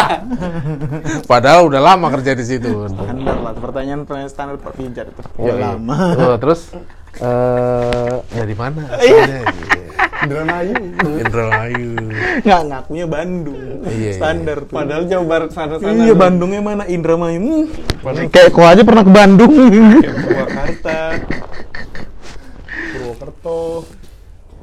Padahal 1.30 1.68
udah 1.68 1.84
lama 1.84 2.08
kerja 2.16 2.32
di 2.32 2.44
situ. 2.48 2.88
Standar 2.88 3.36
lah, 3.44 3.52
pertanyaan 3.52 4.08
pertanyaan 4.08 4.32
standar 4.32 4.56
per 4.56 4.72
pijat 4.72 5.12
itu. 5.12 5.20
Oh, 5.36 5.44
Ya 5.44 5.52
iya. 5.52 5.76
lama. 5.76 5.96
Oh, 6.16 6.36
terus 6.40 6.72
eh 7.20 8.16
dari 8.32 8.54
mana? 8.56 8.88
Asalnya? 8.88 9.44
Indramayu. 10.24 10.74
Indramayu. 11.20 11.92
Nggak 12.40 12.60
ngakunya 12.72 13.04
Bandung. 13.04 13.84
Iya, 13.84 13.92
iya. 13.92 14.12
Standar 14.16 14.56
tuh. 14.64 14.74
Padahal 14.80 15.02
Jawa 15.04 15.24
Barat 15.28 15.50
sana-sana. 15.52 15.92
Iya 15.92 16.14
Bandungnya 16.16 16.60
mana 16.64 16.84
Indramayu? 16.88 17.68
Hmm. 17.68 18.32
Kayak 18.32 18.48
kau 18.56 18.64
aja 18.64 18.80
pernah 18.80 19.04
ke 19.04 19.12
Bandung. 19.12 19.52
Purwakarta. 19.52 21.20
Purwokerto. 21.20 21.55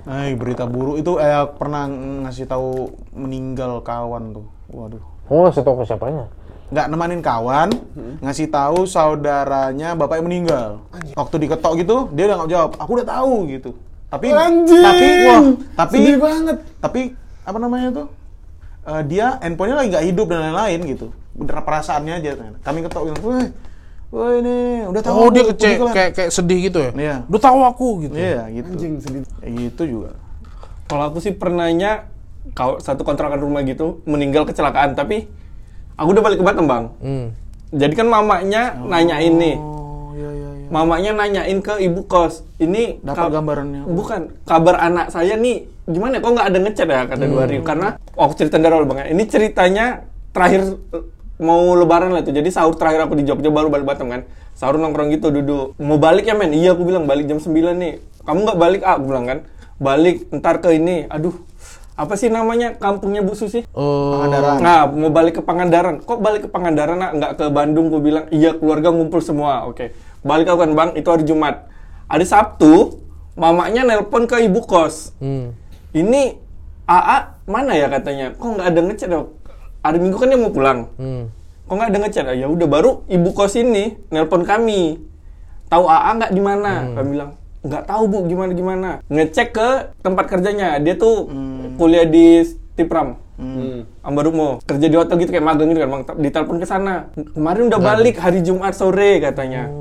Nah, 0.03 0.27
berita 0.35 0.67
buruk 0.67 0.99
itu 0.99 1.15
eh 1.15 1.31
pernah 1.55 1.87
ngasih 1.87 2.43
tahu 2.43 2.91
meninggal 3.15 3.79
kawan 3.79 4.35
tuh. 4.35 4.45
Waduh. 4.71 5.03
Oh, 5.31 5.47
ngasih 5.47 5.63
tau 5.63 5.79
ke 5.79 5.87
siapanya? 5.87 6.27
Nggak 6.73 6.87
nemanin 6.89 7.21
kawan, 7.21 7.69
ngasih 8.19 8.49
tahu 8.49 8.83
saudaranya 8.89 9.93
bapaknya 9.95 10.23
meninggal. 10.25 10.69
Waktu 11.15 11.35
diketok 11.47 11.73
gitu, 11.79 11.97
dia 12.11 12.27
udah 12.27 12.35
nggak 12.43 12.51
jawab. 12.51 12.71
Aku 12.81 12.91
udah 12.99 13.07
tahu 13.07 13.35
gitu. 13.47 13.71
Tapi 14.09 14.27
Anjing. 14.29 14.83
tapi 14.83 15.05
wah, 15.25 15.41
tapi 15.73 15.97
Sedih 15.97 16.17
banget. 16.19 16.57
Tapi 16.81 17.01
apa 17.45 17.57
namanya 17.57 17.89
tuh? 18.03 18.07
Eh, 18.83 19.01
dia 19.07 19.39
handphonenya 19.39 19.75
lagi 19.79 19.89
nggak 19.95 20.05
hidup 20.11 20.25
dan 20.27 20.39
lain-lain 20.49 20.79
gitu. 20.91 21.07
Udah 21.39 21.63
perasaannya 21.63 22.13
aja. 22.19 22.31
Kami 22.61 22.79
ketok 22.83 23.15
bilang, 23.15 23.55
wah, 24.13 24.31
ini 24.37 24.55
udah 24.85 25.01
tahu. 25.01 25.13
Oh, 25.17 25.29
dia 25.33 25.43
kece 25.49 25.67
meninggal." 25.81 25.93
kayak 25.97 26.11
kayak 26.13 26.31
sedih 26.31 26.59
gitu 26.69 26.77
ya? 26.77 26.91
Iya. 26.93 27.15
Udah 27.25 27.41
tahu 27.41 27.59
aku 27.65 27.87
gitu. 28.05 28.13
Iya 28.13 28.45
gitu. 28.53 28.69
Anjing 28.69 28.93
sedih. 29.01 29.21
Kayak 29.41 29.53
gitu 29.57 29.83
juga. 29.99 30.11
Kalau 30.85 31.03
aku 31.09 31.17
sih 31.17 31.33
pernahnya 31.33 32.13
kau 32.53 32.77
satu 32.77 33.01
kontrakan 33.01 33.39
rumah 33.41 33.63
gitu 33.65 34.03
meninggal 34.03 34.43
kecelakaan 34.43 34.93
tapi 34.93 35.25
aku 35.95 36.11
udah 36.13 36.23
balik 36.23 36.37
ke 36.39 36.45
Batam 36.45 36.65
bang. 36.69 36.85
Hmm. 37.01 37.27
Jadi 37.73 37.93
kan 37.97 38.05
mamanya 38.05 38.77
nanyain 38.77 39.33
nih, 39.33 39.57
Oh 39.57 40.13
iya 40.13 40.29
iya 40.29 40.49
iya. 40.61 40.67
mamanya 40.69 41.11
nanyain 41.17 41.57
ke 41.57 41.81
ibu 41.81 42.05
kos. 42.05 42.45
Ini 42.61 43.01
Dapat 43.01 43.33
gambarannya. 43.33 43.89
Bukan 43.89 44.45
kabar 44.45 44.77
anak 44.77 45.09
saya 45.09 45.33
nih 45.33 45.65
gimana? 45.89 46.21
Kok 46.21 46.31
nggak 46.37 46.47
ada 46.53 46.59
ngechat 46.61 46.85
ya 46.85 47.01
kata 47.09 47.23
dua 47.25 47.49
hari? 47.49 47.65
Karena 47.65 47.97
waktu 48.13 48.45
cerita 48.45 48.61
dari 48.61 48.85
bang. 48.85 48.97
ya, 49.01 49.07
Ini 49.09 49.23
ceritanya 49.25 49.85
terakhir 50.29 50.61
mau 51.43 51.75
lebaran 51.75 52.15
lah 52.15 52.23
tuh. 52.23 52.31
Jadi 52.31 52.49
sahur 52.49 52.73
terakhir 52.79 53.03
aku 53.03 53.19
di 53.19 53.27
Jogja 53.27 53.51
baru 53.51 53.67
balik 53.67 53.83
Batam 53.83 54.07
kan. 54.07 54.23
Sahur 54.55 54.79
nongkrong 54.79 55.11
gitu 55.11 55.29
duduk. 55.29 55.75
Mau 55.77 55.99
balik 55.99 56.25
ya 56.25 56.33
men? 56.33 56.55
Iya 56.55 56.73
aku 56.73 56.87
bilang 56.87 57.03
balik 57.03 57.27
jam 57.27 57.37
9 57.37 57.51
nih. 57.51 57.99
Kamu 58.23 58.39
nggak 58.47 58.59
balik 58.59 58.81
ah? 58.87 58.95
Aku 58.95 59.11
bilang 59.11 59.27
kan. 59.27 59.39
Balik 59.77 60.31
ntar 60.31 60.63
ke 60.63 60.71
ini. 60.79 61.05
Aduh 61.11 61.35
apa 61.93 62.17
sih 62.17 62.25
namanya 62.33 62.73
kampungnya 62.73 63.21
Bu 63.21 63.37
Susi? 63.37 63.61
Oh, 63.69 64.17
Pangandaran. 64.17 64.57
Nah, 64.65 64.89
mau 64.89 65.13
balik 65.13 65.37
ke 65.37 65.41
Pangandaran. 65.45 66.01
Kok 66.01 66.19
balik 66.25 66.41
ke 66.45 66.49
Pangandaran, 66.49 66.97
nak? 66.97 67.11
Nggak 67.13 67.31
ke 67.37 67.45
Bandung? 67.53 67.93
Gue 67.93 68.01
bilang, 68.01 68.25
iya 68.33 68.57
keluarga 68.57 68.89
ngumpul 68.89 69.21
semua. 69.21 69.69
Oke. 69.69 69.93
Balik 70.25 70.49
aku 70.49 70.65
kan, 70.65 70.71
Bang. 70.73 70.89
Itu 70.97 71.13
hari 71.13 71.21
Jumat. 71.29 71.69
Hari 72.09 72.25
Sabtu, 72.25 72.97
mamanya 73.37 73.85
nelpon 73.85 74.25
ke 74.25 74.41
ibu 74.41 74.65
kos. 74.65 75.13
Hmm. 75.21 75.53
Ini 75.93 76.33
AA 76.89 77.45
mana 77.45 77.77
ya 77.77 77.85
katanya? 77.93 78.33
Kok 78.41 78.49
nggak 78.57 78.67
ada 78.73 78.79
ngechat 78.81 79.09
dok? 79.13 79.25
Hari 79.83 79.99
Minggu 79.99 80.15
kan 80.15 80.31
dia 80.31 80.39
mau 80.39 80.47
pulang. 80.55 80.87
Hmm. 80.95 81.27
Kok 81.67 81.75
nggak 81.75 81.89
ada 81.91 81.99
ngechat? 82.07 82.25
Ah, 82.31 82.35
Ya 82.39 82.47
udah 82.47 82.67
baru 82.71 83.03
ibu 83.11 83.35
kos 83.35 83.59
ini 83.59 83.99
nelpon 84.07 84.47
kami. 84.47 85.03
Tahu 85.67 85.83
AA 85.83 86.09
nggak 86.23 86.31
di 86.31 86.41
mana? 86.41 86.87
Kami 86.95 87.07
bilang 87.11 87.31
nggak 87.63 87.83
tahu 87.87 88.03
bu 88.07 88.17
gimana 88.23 88.51
gimana. 88.55 88.89
Ngecek 89.11 89.47
ke 89.51 89.69
tempat 89.99 90.25
kerjanya. 90.31 90.79
Dia 90.79 90.95
tuh 90.95 91.27
kuliah 91.75 92.07
di 92.07 92.47
Tipram. 92.79 93.19
Hmm. 93.35 93.83
Ambarumo 93.99 94.63
kerja 94.63 94.87
di 94.87 94.95
hotel 94.95 95.19
gitu 95.19 95.35
kayak 95.35 95.43
magang 95.43 95.67
gitu 95.73 95.81
kan 95.83 95.89
bang 95.89 96.03
ditelepon 96.21 96.57
ke 96.61 96.67
sana 96.69 97.09
kemarin 97.33 97.65
udah 97.65 97.81
balik 97.81 98.21
hari 98.21 98.45
Jumat 98.45 98.77
sore 98.77 99.17
katanya 99.17 99.73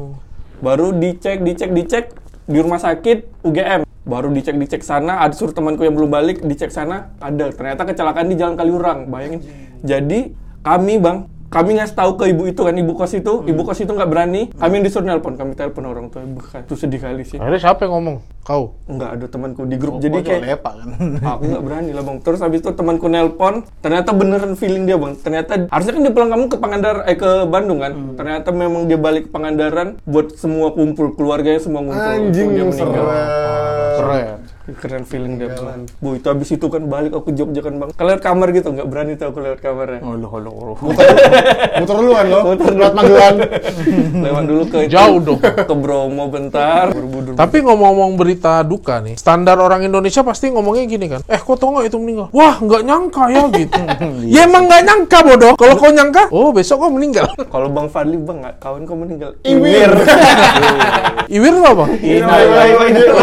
baru 0.65 0.97
dicek 0.97 1.45
dicek 1.45 1.69
dicek 1.69 2.05
di 2.49 2.59
rumah 2.65 2.81
sakit 2.81 3.45
UGM 3.45 3.85
baru 4.09 4.33
dicek 4.33 4.57
dicek 4.57 4.81
sana 4.81 5.21
ada 5.21 5.37
suruh 5.37 5.53
temanku 5.53 5.85
yang 5.85 5.93
belum 5.93 6.09
balik 6.09 6.41
dicek 6.41 6.73
sana 6.73 7.12
ada 7.21 7.53
ternyata 7.53 7.85
kecelakaan 7.85 8.33
di 8.33 8.41
Jalan 8.41 8.57
Kaliurang 8.57 9.12
bayangin 9.12 9.45
jadi 9.83 10.33
kami 10.62 10.95
bang 11.03 11.18
kami 11.53 11.77
ngasih 11.77 11.92
tahu 11.92 12.16
ke 12.16 12.33
ibu 12.33 12.49
itu 12.49 12.64
kan 12.64 12.73
ibu 12.73 12.97
kos 12.97 13.12
itu. 13.12 13.45
Ibu 13.45 13.61
kos 13.68 13.85
itu 13.85 13.92
nggak 13.92 14.09
berani. 14.09 14.49
Kami 14.57 14.81
yang 14.81 14.85
disuruh 14.88 15.05
nelpon. 15.05 15.37
Kami 15.37 15.53
telepon 15.53 15.85
orang 15.85 16.09
tua. 16.09 16.25
Ibu 16.25 16.40
kan 16.40 16.64
itu 16.64 16.75
sedih 16.81 16.97
kali 16.97 17.29
sih. 17.29 17.37
Akhirnya 17.37 17.61
siapa 17.61 17.85
yang 17.85 18.01
ngomong? 18.01 18.16
Kau? 18.42 18.75
nggak 18.88 19.11
ada 19.21 19.27
temanku 19.29 19.68
di 19.68 19.77
grup. 19.77 20.01
Jadi 20.01 20.18
jadi 20.18 20.18
kayak 20.25 20.42
lepak 20.49 20.73
kan. 20.81 20.88
aku 21.37 21.42
nggak 21.53 21.64
berani 21.68 21.90
lah 21.92 22.03
bang. 22.09 22.16
Terus 22.25 22.40
habis 22.40 22.64
itu 22.64 22.73
temanku 22.73 23.07
nelpon. 23.12 23.68
Ternyata 23.85 24.16
beneran 24.16 24.57
feeling 24.57 24.88
dia 24.88 24.97
bang. 24.97 25.12
Ternyata 25.21 25.68
harusnya 25.68 25.92
kan 25.92 26.03
dia 26.09 26.12
pulang 26.16 26.31
kamu 26.33 26.45
ke 26.49 26.57
Pangandaran 26.57 27.03
eh 27.05 27.16
ke 27.21 27.31
Bandung 27.45 27.79
kan? 27.85 27.92
Ternyata 28.16 28.49
memang 28.49 28.83
dia 28.88 28.97
balik 28.97 29.29
ke 29.29 29.31
Pangandaran 29.37 30.01
buat 30.09 30.33
semua 30.40 30.73
kumpul 30.73 31.12
keluarganya 31.12 31.61
semua 31.61 31.85
ngumpul 31.85 32.01
Anjing 32.01 32.49
Dia 32.57 32.64
meninggal. 32.64 33.05
Keren. 34.01 34.42
Keren 34.62 35.03
feeling 35.03 35.42
dia 35.42 35.51
bang. 35.51 35.90
bu 35.98 36.14
itu 36.14 36.27
habis 36.27 36.48
itu 36.51 36.66
kan 36.66 36.87
balik 36.87 37.11
aku 37.12 37.35
Jogja 37.35 37.59
kan 37.59 37.83
bang 37.83 37.90
kalian 37.92 38.20
kamar 38.22 38.55
gitu 38.55 38.70
nggak 38.70 38.87
berani 38.87 39.18
tuh 39.18 39.35
aku 39.35 39.42
lewat 39.42 39.59
kamarnya 39.59 39.98
Oh, 40.03 40.14
loh, 40.14 40.35
loh, 40.38 40.55
loh. 40.72 40.77
Muter 41.79 41.94
duluan 41.94 42.27
lo. 42.27 42.38
Muter 42.46 42.70
lewat 42.70 42.94
Magelang. 42.94 43.37
lewat 44.22 44.44
dulu 44.46 44.62
ke 44.66 44.79
Jauh 44.87 45.18
dong. 45.18 45.38
ke 45.42 45.75
Bromo 45.75 46.27
bentar 46.27 46.90
buru-buru 46.90 47.35
Tapi 47.35 47.57
ngomong-ngomong 47.62 48.14
berita 48.14 48.62
duka 48.62 48.98
nih, 48.98 49.14
standar 49.18 49.59
orang 49.59 49.83
Indonesia 49.83 50.22
pasti 50.22 50.51
ngomongnya 50.51 50.85
gini 50.87 51.07
kan, 51.11 51.20
eh 51.27 51.38
kok 51.38 51.59
tau 51.59 51.75
nggak 51.75 51.90
itu 51.90 51.98
meninggal? 51.98 52.27
Wah 52.31 52.59
nggak 52.59 52.83
nyangka 52.83 53.25
ya 53.31 53.42
gitu. 53.51 53.81
ya 54.31 54.40
emang 54.46 54.66
nggak 54.66 54.83
nyangka 54.85 55.18
bodoh. 55.22 55.53
Kalau 55.55 55.75
kau 55.75 55.90
nyangka, 55.90 56.22
oh 56.31 56.51
besok 56.51 56.77
kau 56.83 56.90
meninggal. 56.90 57.27
kalau 57.51 57.66
bang 57.66 57.87
Fadli 57.90 58.18
bang 58.18 58.38
nggak 58.42 58.55
kawan 58.59 58.83
kau 58.87 58.94
meninggal 58.94 59.35
Iwir. 59.42 59.90
Iwir 61.33 61.55
apa? 61.62 61.85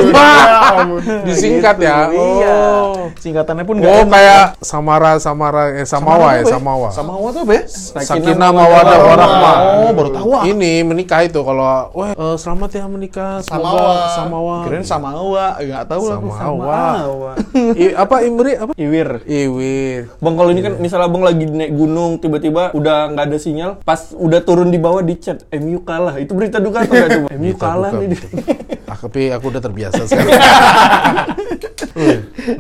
Wah, 0.10 0.88
disingkat 1.30 1.76
ya. 1.80 1.98
Iya. 2.10 2.58
Oh, 2.90 3.08
Singkatannya 3.18 3.64
pun 3.66 3.76
oh 3.78 3.82
nggak 3.82 3.96
enak. 4.06 4.10
kayak 4.10 4.46
Samara 4.62 5.12
Samara 5.18 5.64
eh 5.74 5.86
Samawa 5.86 6.38
ya 6.38 6.44
Samawa. 6.46 6.90
Samawa 6.90 7.28
tuh 7.30 7.42
apa 7.46 7.54
ya? 7.54 7.64
Sakinah 8.00 8.52
mawadah 8.52 8.98
warahmah. 9.02 9.56
Oh, 9.86 9.92
baru 9.94 10.10
tahu 10.14 10.30
ah. 10.34 10.44
Ini 10.46 10.84
menikah 10.84 11.22
itu 11.24 11.40
kalau, 11.42 11.90
wah 11.92 12.12
eh, 12.14 12.36
selamat 12.38 12.70
ya 12.74 12.86
menikah, 12.86 13.32
Samawa. 13.42 14.14
Samawa. 14.14 14.56
Kirain 14.66 14.86
Samawa, 14.86 15.46
nggak 15.58 15.84
tahu 15.86 16.04
lah. 16.06 16.18
Samawa. 16.34 16.82
I- 17.76 17.96
apa 17.96 18.16
Imri 18.24 18.54
apa? 18.56 18.72
Iwir 18.76 19.26
Iwir. 19.26 20.02
Bang 20.20 20.36
kalau 20.36 20.50
ini 20.50 20.62
kan 20.62 20.74
misalnya 20.78 21.08
abang 21.08 21.24
lagi 21.26 21.46
naik 21.46 21.74
gunung 21.74 22.18
tiba-tiba 22.18 22.72
udah 22.72 23.12
nggak 23.12 23.26
ada 23.30 23.38
sinyal, 23.38 23.72
pas 23.82 24.14
udah 24.14 24.40
turun 24.42 24.70
di 24.70 24.78
bawah 24.78 25.02
di 25.02 25.18
chat 25.18 25.44
MU 25.52 25.82
kalah. 25.82 26.18
Itu 26.18 26.34
berita 26.34 26.58
duka 26.58 26.86
atau 26.86 26.94
nggak 26.94 27.10
coba? 27.18 27.28
MU 27.36 27.54
kalah 27.56 27.92
nih. 27.96 28.20
Tapi 29.00 29.32
aku 29.32 29.46
udah 29.48 29.62
terbiasa 29.64 30.02
sekarang. 30.08 30.30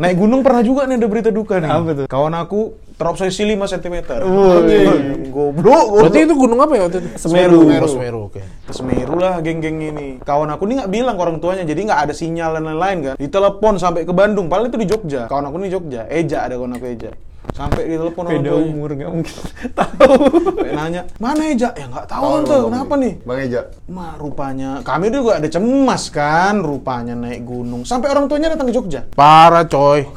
Naik 0.02 0.18
gunung 0.20 0.42
pernah 0.44 0.64
juga 0.64 0.88
nih 0.88 1.00
ada 1.00 1.08
berita 1.08 1.30
duka 1.32 1.60
nih. 1.60 1.72
Apa 1.72 1.90
tuh? 1.96 2.06
Kawan 2.08 2.36
aku 2.36 2.76
terobsesi 3.00 3.48
5 3.48 3.72
cm. 3.76 3.96
Anjing, 4.12 5.32
Goblok, 5.32 5.34
goblok. 5.56 5.88
Berarti 6.04 6.20
itu 6.28 6.34
gunung 6.36 6.60
apa 6.60 6.74
ya 6.76 6.82
waktu 6.88 6.98
itu? 7.00 7.10
Semeru. 7.16 7.60
Oh, 7.64 7.88
Semeru, 7.88 8.20
oke. 8.28 8.42
Ke 8.44 8.74
Semeru 8.76 9.16
lah 9.16 9.40
geng-geng 9.40 9.80
ini. 9.80 10.08
Kawan 10.20 10.52
aku 10.52 10.68
nih 10.68 10.84
nggak 10.84 10.92
bilang 10.92 11.16
ke 11.16 11.22
orang 11.24 11.38
tuanya, 11.40 11.64
jadi 11.64 11.80
nggak 11.88 12.00
ada 12.10 12.14
sinyal 12.16 12.60
dan 12.60 12.64
lain-lain 12.68 12.98
kan. 13.04 13.16
Ditelepon 13.16 13.80
sampai 13.80 14.04
ke 14.04 14.12
Bandung, 14.12 14.52
padahal 14.52 14.68
itu 14.68 14.80
di 14.80 14.88
Jogja. 14.88 15.32
Kawan 15.32 15.48
aku 15.48 15.58
nih 15.64 15.72
Jogja, 15.72 16.02
Eja 16.12 16.44
ada 16.44 16.60
kawan 16.60 16.76
aku 16.76 16.86
Eja. 16.92 17.12
Sampai 17.52 17.82
ditelepon 17.86 18.24
orang 18.24 18.40
Beda 18.40 18.52
tuanya. 18.52 18.68
umur 18.72 18.90
nggak 18.92 19.12
mungkin 19.12 19.36
tahu. 19.80 20.14
Sampai 20.48 20.72
nanya, 20.72 21.02
mana 21.18 21.42
Eja? 21.46 21.70
Ya 21.74 21.86
nggak 21.86 22.08
tahu 22.08 22.24
Bang. 22.42 22.64
kenapa 22.72 22.94
nih? 22.96 23.14
Bang 23.22 23.40
Eja. 23.40 23.62
Ma, 23.86 24.16
rupanya 24.16 24.70
kami 24.82 25.10
juga 25.10 25.38
ada 25.38 25.48
cemas 25.48 26.04
kan, 26.08 26.60
rupanya 26.60 27.14
naik 27.14 27.44
gunung. 27.44 27.84
Sampai 27.84 28.10
orang 28.10 28.26
tuanya 28.26 28.54
datang 28.54 28.68
ke 28.68 28.74
Jogja. 28.74 29.04
Parah 29.12 29.64
coy. 29.64 30.08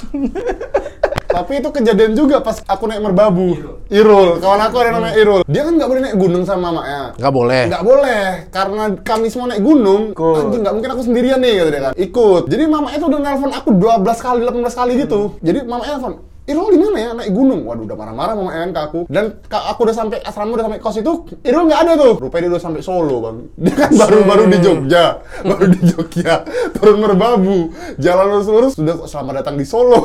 Tapi 1.33 1.65
itu 1.65 1.73
kejadian 1.73 2.13
juga 2.13 2.45
pas 2.45 2.61
aku 2.61 2.85
naik 2.85 3.01
merbabu. 3.01 3.57
Irul, 3.89 4.37
kawan 4.37 4.61
aku 4.63 4.77
ada 4.79 4.93
namanya 4.93 5.17
Irul. 5.17 5.41
Dia 5.49 5.65
kan 5.65 5.81
nggak 5.81 5.89
boleh 5.89 6.03
naik 6.05 6.17
gunung 6.21 6.45
sama 6.45 6.69
mamanya. 6.69 7.17
Nggak 7.17 7.33
boleh. 7.33 7.63
Nggak 7.73 7.85
boleh, 7.85 8.25
karena 8.53 8.83
kami 9.01 9.27
semua 9.33 9.49
naik 9.49 9.65
gunung. 9.65 10.13
Anjing 10.13 10.61
nggak 10.61 10.75
mungkin 10.77 10.91
aku 10.93 11.03
sendirian 11.03 11.41
nih, 11.41 11.53
kata 11.57 11.71
dia 11.73 11.81
kan. 11.81 11.93
Ikut. 11.97 12.43
Jadi 12.53 12.63
mamanya 12.69 12.97
tuh 13.01 13.09
udah 13.09 13.21
nelpon 13.25 13.49
aku 13.51 13.69
12 13.73 14.21
kali, 14.21 14.39
18 14.45 14.77
kali 14.77 14.93
gitu. 15.01 15.21
Jadi 15.41 15.59
mamanya 15.65 15.93
nelpon, 15.97 16.15
Irul 16.43 16.75
di 16.75 16.79
mana 16.83 16.99
ya 16.99 17.11
naik 17.15 17.31
gunung? 17.31 17.63
Waduh 17.63 17.87
udah 17.87 17.95
marah-marah 17.95 18.35
mama 18.35 18.51
Ewan 18.51 18.75
ke 18.75 18.81
aku. 18.83 19.01
Dan 19.07 19.39
aku 19.47 19.81
udah 19.87 19.95
sampai 19.95 20.19
asrama 20.27 20.59
udah 20.59 20.67
sampai 20.67 20.83
kos 20.83 20.99
itu, 20.99 21.13
Irul 21.47 21.71
nggak 21.71 21.81
ada 21.87 21.93
tuh. 21.95 22.15
Rupanya 22.19 22.43
dia 22.43 22.51
udah 22.59 22.63
sampai 22.67 22.83
Solo 22.83 23.17
bang. 23.23 23.37
Dia 23.63 23.75
kan 23.79 23.91
baru 23.95 24.19
baru 24.27 24.45
di 24.51 24.59
Jogja, 24.59 25.05
baru 25.47 25.65
di 25.71 25.81
Jogja, 25.87 26.43
turun 26.75 26.99
merbabu, 26.99 27.71
jalan 28.03 28.27
lurus-lurus 28.27 28.75
sudah 28.75 29.07
selamat 29.07 29.47
datang 29.47 29.55
di 29.55 29.63
Solo. 29.63 30.03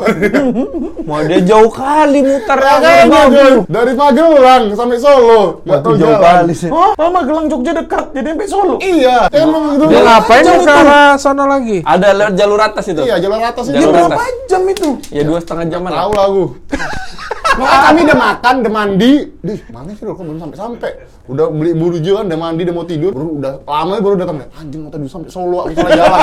Mau 1.09 1.25
dia 1.25 1.41
jauh 1.41 1.73
kali 1.73 2.21
muter 2.21 2.57
Merbabu. 2.61 3.33
Jon. 3.33 3.55
dari 3.65 3.93
Magelang 3.97 4.63
sampai 4.77 4.97
Solo, 5.01 5.65
nggak 5.65 5.79
tahu 5.81 5.93
jauh 5.97 6.13
jalan. 6.21 6.21
kali 6.21 6.53
sih. 6.53 6.69
Oh, 6.69 6.93
Mama 7.01 7.25
Gelang 7.25 7.47
Jogja 7.49 7.73
dekat, 7.73 8.13
jadi 8.13 8.27
sampai 8.37 8.47
Solo. 8.47 8.75
Iya, 8.77 9.17
emang 9.33 9.73
itu. 9.73 9.83
Dia 9.89 10.01
ngapain 10.05 10.43
ke 10.45 10.69
arah 10.69 11.17
sana 11.17 11.49
lagi? 11.49 11.81
Ada 11.81 12.07
lewat 12.13 12.33
jalur 12.37 12.59
atas 12.61 12.85
itu. 12.85 13.01
Iya, 13.01 13.15
jalan 13.17 13.41
atas 13.41 13.65
itu. 13.73 13.81
Jalur 13.81 13.93
Berapa 13.97 14.21
atas. 14.21 14.45
jam 14.45 14.61
itu? 14.69 14.89
Ya 15.09 15.23
dua 15.25 15.39
setengah 15.41 15.65
lah. 15.81 16.01
Tahu 16.05 16.11
lah 16.13 16.26
aku. 16.27 16.45
Makanya 17.55 17.81
kami 17.87 17.99
udah 18.03 18.17
makan, 18.19 18.53
udah 18.59 18.73
mandi. 18.73 19.13
Dih, 19.39 19.59
mana 19.71 19.89
sih 19.95 20.03
kok 20.03 20.19
belum 20.19 20.39
sampai-sampai. 20.43 20.91
Udah 21.27 21.45
beli 21.51 21.71
burjo 21.71 22.11
kan, 22.19 22.25
udah 22.27 22.39
mandi, 22.39 22.61
udah 22.67 22.75
mau 22.75 22.85
tidur. 22.87 23.11
Baru 23.15 23.29
udah 23.39 23.51
lama 23.63 23.93
baru 24.03 24.15
datang. 24.19 24.37
Anjing, 24.59 24.81
mau 24.83 24.91
tadi 24.91 25.07
sampai 25.07 25.29
Solo, 25.31 25.57
aku 25.65 25.73
salah 25.75 25.91
jalan. 25.95 26.19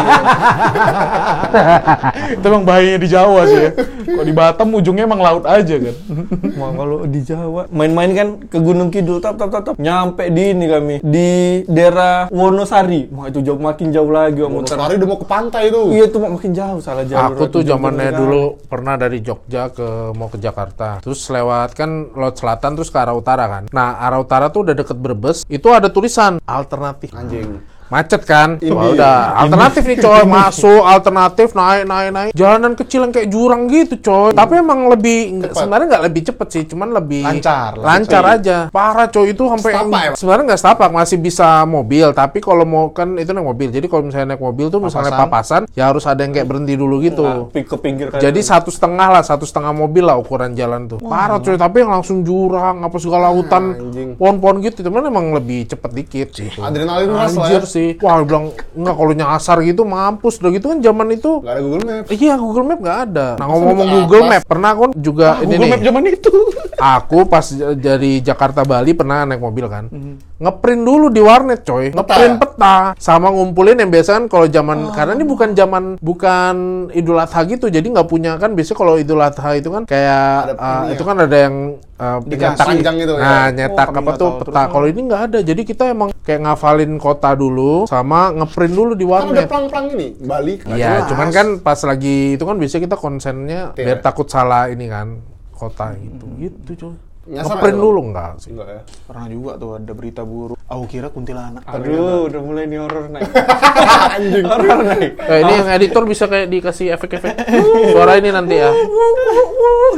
itu 2.37 2.45
emang 2.45 2.65
bahayanya 2.65 2.99
di 3.01 3.09
Jawa 3.09 3.41
sih 3.49 3.59
ya. 3.59 3.71
Kok 4.05 4.25
di 4.25 4.35
Batam 4.35 4.69
ujungnya 4.75 5.05
emang 5.09 5.21
laut 5.21 5.45
aja 5.49 5.75
kan. 5.81 5.95
Mau 6.59 6.71
kalau 6.75 6.99
di 7.09 7.21
Jawa 7.25 7.67
main-main 7.71 8.11
kan 8.15 8.29
ke 8.47 8.59
Gunung 8.61 8.89
Kidul 8.95 9.19
tap 9.19 9.37
tap 9.37 9.51
tap 9.51 9.63
tap 9.67 9.75
nyampe 9.81 10.29
di 10.31 10.55
ini 10.55 10.67
kami 10.71 10.97
di 11.03 11.29
daerah 11.67 12.31
Wonosari. 12.31 13.11
Wah 13.11 13.29
itu 13.29 13.41
jauh 13.43 13.59
makin 13.59 13.91
jauh 13.91 14.11
lagi 14.11 14.41
muter. 14.45 14.79
Hari 14.79 15.01
udah 15.01 15.09
mau 15.09 15.19
ke 15.19 15.27
pantai 15.27 15.73
tuh. 15.73 15.91
Iya 15.91 16.07
tuh 16.09 16.21
makin 16.23 16.53
jauh 16.53 16.79
salah 16.81 17.05
jalur. 17.05 17.37
Aku 17.37 17.45
tuh 17.51 17.63
zamannya 17.67 18.11
dulu 18.15 18.43
pernah 18.67 18.95
dari 18.95 19.21
Jogja 19.21 19.71
ke 19.71 20.15
mau 20.15 20.29
ke 20.31 20.39
Jakarta. 20.39 21.03
Terus 21.03 21.14
lewat 21.19 21.79
kan 21.79 22.11
laut 22.15 22.37
selatan 22.39 22.75
terus 22.79 22.91
ke 22.91 22.99
arah 22.99 23.15
utara 23.15 23.47
kan. 23.47 23.65
Nah, 23.71 23.99
arah 24.03 24.21
utara 24.23 24.51
tuh 24.51 24.67
udah 24.69 24.75
deket 24.75 24.99
Brebes. 24.99 25.45
Itu 25.47 25.71
ada 25.71 25.91
tulisan 25.91 26.43
alternatif. 26.45 27.15
Anjing. 27.15 27.74
Macet 27.95 28.23
kan? 28.27 28.59
Ini. 28.59 28.75
Wah, 28.75 28.91
udah 28.91 29.17
alternatif 29.39 29.83
nih 29.87 29.99
coy, 30.03 30.23
masuk 30.27 30.83
alternatif 30.83 31.49
naik 31.55 31.87
naik 31.87 32.11
naik. 32.11 32.31
Jalanan 32.35 32.75
kecil 32.75 33.07
yang 33.07 33.13
kayak 33.15 33.31
jurang 33.31 33.71
gitu 33.71 33.95
coy. 34.03 34.35
Tapi 34.35 34.53
emang 34.59 34.91
lebih 34.91 35.19
nggak- 35.39 35.55
sebenarnya 35.55 35.87
nggak 35.95 36.05
lebih 36.11 36.23
cepet 36.27 36.49
sih, 36.51 36.63
cuman 36.67 36.91
lebih 36.91 37.23
Lancar, 37.23 37.79
lancar 37.79 38.25
aja. 38.27 38.59
Parah 38.69 39.07
coy 39.07 39.31
itu 39.31 39.47
sampai 39.47 39.71
ya, 39.71 39.79
sebenarnya 40.13 40.45
nggak 40.51 40.61
setapak 40.61 40.91
masih 40.91 41.23
bisa 41.23 41.63
mobil, 41.65 42.11
tapi 42.11 42.43
kalau 42.43 42.67
mau 42.67 42.91
kan 42.91 43.15
itu 43.15 43.31
naik 43.31 43.47
mobil. 43.47 43.69
Jadi 43.71 43.87
kalau 43.87 44.03
misalnya 44.03 44.35
naik 44.35 44.43
mobil 44.43 44.67
tuh 44.67 44.83
misalnya 44.83 45.15
papasan, 45.15 45.63
ya 45.71 45.87
harus 45.87 46.03
ada 46.03 46.19
yang 46.19 46.35
kayak 46.35 46.49
berhenti 46.51 46.75
dulu 46.75 46.99
gitu. 46.99 47.23
Nah, 47.23 47.47
ke 47.47 47.77
pinggir. 47.79 48.11
Jadi 48.11 48.41
satu 48.43 48.75
setengah 48.75 49.07
lah, 49.09 49.23
satu 49.23 49.47
setengah 49.47 49.71
mobil 49.71 50.03
lah 50.03 50.19
ukuran 50.19 50.59
jalan 50.59 50.91
tuh. 50.91 50.99
Parah 50.99 51.39
coy, 51.39 51.55
tapi 51.55 51.87
yang 51.87 51.95
langsung 51.95 52.27
jurang, 52.27 52.83
apa 52.83 52.97
segala 52.99 53.31
hutan, 53.31 53.79
pohon-pohon 54.19 54.59
gitu. 54.67 54.83
Cuman 54.83 55.07
emang 55.07 55.31
lebih 55.31 55.71
cepet 55.71 55.91
dikit 55.95 56.29
sih. 56.35 56.51
Adrenalin 56.59 57.15
lah 57.15 57.31
ya. 57.31 57.39
Anjir 57.45 57.63
sih. 57.85 57.93
Wah, 58.01 58.17
dia 58.21 58.27
bilang 58.27 58.47
enggak 58.73 58.95
kalau 58.97 59.13
nyasar 59.13 59.57
gitu 59.61 59.83
mampus. 59.85 60.41
Udah 60.41 60.51
gitu 60.57 60.67
kan 60.73 60.79
zaman 60.81 61.07
itu 61.13 61.31
Gak 61.45 61.53
ada 61.53 61.61
Google 61.61 61.85
Maps. 61.85 62.09
Iya 62.09 62.35
Google 62.41 62.65
Map 62.65 62.79
nggak 62.81 62.99
ada. 63.11 63.29
Nah 63.37 63.47
ngomong-ngomong 63.53 63.89
Google? 64.01 64.23
Map, 64.25 64.43
pernah 64.49 64.69
aku 64.73 64.85
juga 64.97 65.29
ini 65.45 65.55
Google 65.55 65.61
nih. 65.61 65.71
Map 65.77 65.83
zaman 65.85 66.03
itu. 66.09 66.33
Aku 66.75 67.25
pas 67.31 67.47
dari 67.79 68.19
Jakarta 68.19 68.67
Bali 68.67 68.93
pernah 68.99 69.23
naik 69.23 69.39
mobil 69.39 69.71
kan. 69.71 69.87
Ngeprint 70.43 70.83
dulu 70.83 71.07
di 71.09 71.23
warnet 71.23 71.63
coy. 71.63 71.95
Ngeprint 71.95 72.37
peta 72.43 72.93
sama 72.99 73.31
ngumpulin 73.31 73.79
yang 73.79 73.95
biasa 73.95 74.19
kan 74.19 74.25
kalau 74.27 74.47
zaman 74.51 74.91
karena 74.91 75.15
ini 75.15 75.25
bukan 75.25 75.55
zaman 75.55 75.85
bukan 76.03 76.55
Idul 76.93 77.23
Adha 77.23 77.41
gitu. 77.47 77.71
Jadi 77.71 77.95
nggak 77.95 78.09
punya 78.11 78.37
kan 78.43 78.59
biasanya 78.59 78.79
kalau 78.79 78.95
Idul 78.99 79.23
Adha 79.23 79.55
itu 79.55 79.71
kan 79.71 79.83
kayak 79.87 80.51
Ada 80.51 80.55
uh, 80.59 80.83
itu 80.91 81.03
ya? 81.03 81.09
kan 81.09 81.17
ada 81.23 81.37
yang 81.37 81.55
uh, 81.99 82.19
nyetak 82.27 82.67
Panjang 82.67 82.97
gitu 82.99 83.13
ya? 83.17 83.23
Nah, 83.23 83.47
nyetak 83.55 83.89
Oh, 83.95 84.01
apa 84.03 84.11
tuh 84.19 84.31
peta. 84.43 84.63
Kalau 84.71 84.87
ini 84.91 85.01
nggak 85.07 85.23
ada. 85.31 85.39
Jadi 85.45 85.63
kita 85.63 85.85
emang 85.95 86.11
kayak 86.25 86.41
ngafalin 86.41 86.97
kota 86.97 87.33
dulu 87.33 87.85
sama 87.85 88.33
ngeprint 88.33 88.73
dulu 88.73 88.93
di 88.93 89.05
Kan 89.05 89.13
ada 89.13 89.25
warnet. 89.37 89.47
plang-plang 89.47 89.87
ini, 89.93 90.07
Bali. 90.19 90.55
Iya, 90.65 91.05
cuman 91.05 91.29
kan 91.29 91.47
pas 91.61 91.77
lagi 91.81 92.35
itu 92.35 92.43
kan 92.43 92.57
biasanya 92.57 92.83
kita 92.83 92.97
konsennya 92.97 93.61
Iya. 93.71 93.85
biar 93.85 93.99
takut 94.01 94.25
salah 94.27 94.67
ini 94.67 94.89
kan 94.89 95.21
kota 95.53 95.93
gitu. 95.95 96.25
Gitu, 96.39 96.71
cuy. 96.75 96.97
Ngeprint 97.25 97.79
dulu 97.79 98.01
enggak 98.09 98.37
sih. 98.37 98.53
Enggak 98.53 98.69
ya. 98.69 98.81
Pernah 99.05 99.27
juga 99.29 99.53
tuh 99.57 99.71
ada 99.75 99.93
berita 99.93 100.21
buruk. 100.21 100.61
Aku 100.65 100.85
kira 100.85 101.09
kuntilanak. 101.09 101.65
Aduh, 101.65 102.29
udah 102.29 102.41
mulai 102.41 102.69
nih 102.69 102.79
horor 102.79 103.09
naik. 103.09 103.29
Anjing. 104.17 104.45
Horor 104.45 104.81
naik. 104.83 105.13
Eh, 105.19 105.39
ini 105.41 105.53
yang 105.55 105.69
editor 105.71 106.05
bisa 106.05 106.25
kayak 106.25 106.49
dikasih 106.49 106.93
efek-efek 106.93 107.33
suara 107.93 108.17
ini 108.17 108.29
nanti 108.29 108.57
ya. 108.57 108.69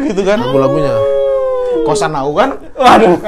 gitu 0.05 0.23
kan. 0.23 0.39
Lagu-lagunya. 0.41 0.95
Kosan 1.83 2.13
aku 2.13 2.33
kan 2.35 2.51
Waduh. 2.75 3.17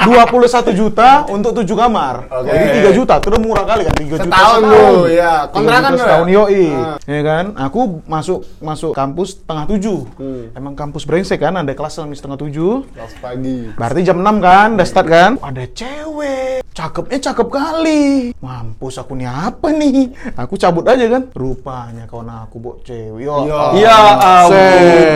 21 0.00 0.72
juta 0.72 1.28
untuk 1.28 1.52
7 1.54 1.68
kamar. 1.76 2.24
Oke. 2.24 2.48
Jadi 2.48 2.66
3 2.88 2.96
juta, 2.96 3.14
itu 3.20 3.26
udah 3.28 3.40
murah 3.40 3.64
kali 3.68 3.82
kan 3.84 3.94
3 3.94 4.08
juta 4.08 4.24
Setahun 4.24 4.60
ya. 5.06 5.32
Kontrakan 5.44 5.52
Kontrakan 5.52 5.84
tuh 5.84 5.92
ya? 5.92 6.02
setahun 6.02 6.28
yoi. 6.30 6.66
Ah. 6.72 6.96
Ya 7.04 7.20
kan? 7.20 7.44
Aku 7.60 7.80
masuk 8.06 8.38
masuk 8.58 8.92
kampus 8.92 9.28
setengah 9.36 9.64
tujuh. 9.68 9.98
Hmm. 10.16 10.44
Emang 10.56 10.72
kampus 10.72 11.04
brengsek 11.04 11.36
kan, 11.38 11.52
ada 11.54 11.68
kelas 11.68 11.92
sampai 11.92 12.16
setengah 12.16 12.38
tujuh. 12.38 12.88
Kelas 12.88 13.12
pagi. 13.20 13.58
Berarti 13.76 14.00
jam 14.00 14.18
6 14.18 14.40
kan, 14.40 14.68
udah 14.72 14.86
start 14.88 15.06
kan? 15.06 15.30
Ada 15.36 15.64
cewek, 15.68 16.64
cakepnya 16.72 17.18
cakep 17.20 17.48
kali. 17.52 18.04
Mampus 18.40 18.96
aku 18.96 19.12
nih 19.12 19.28
apa 19.28 19.68
nih? 19.68 20.16
Aku 20.32 20.56
cabut 20.56 20.88
aja 20.88 21.04
kan. 21.06 21.28
Rupanya 21.30 22.08
kawan 22.08 22.32
aku 22.40 22.56
bok 22.56 22.76
cewek. 22.82 23.20
Ya 23.20 23.36
Ya. 23.44 23.62
Iya. 23.76 23.96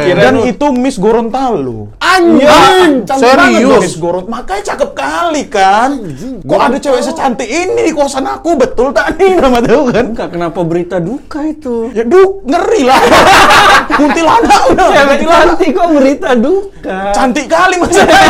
Kirain 0.05 0.20
Dan 0.20 0.35
lu- 0.37 0.44
itu 0.44 0.66
Miss 0.77 1.00
Gorontalo. 1.00 1.88
Anjing, 2.04 2.44
banget 2.44 3.16
serius? 3.16 3.96
Gorontalo, 3.96 4.28
makanya 4.28 4.62
cakep 4.74 4.90
kali 4.92 5.42
kan. 5.48 5.90
Kok 6.44 6.60
ada 6.60 6.76
cewek 6.76 7.00
secantik 7.00 7.48
ini 7.48 7.80
di 7.88 7.92
kosan 7.96 8.28
aku, 8.28 8.60
betul 8.60 8.92
tak 8.92 9.16
nih 9.16 9.36
nama 9.40 9.64
tahu 9.64 9.88
kan? 9.88 10.12
Enggak, 10.12 10.28
kenapa 10.36 10.60
berita 10.62 11.00
duka 11.00 11.40
itu? 11.48 11.88
Ya 11.96 12.04
duh, 12.04 12.44
ngeri 12.44 12.84
lah. 12.84 13.00
Kuntilanak 13.98 14.62
udah. 14.74 14.86
Cewek 14.90 15.16
kuntilanak. 15.16 15.54
cantik 15.54 15.70
kok 15.72 15.88
berita 15.96 16.30
duka. 16.36 16.98
Cantik 17.16 17.46
kali 17.48 17.76
maksudnya. 17.80 18.20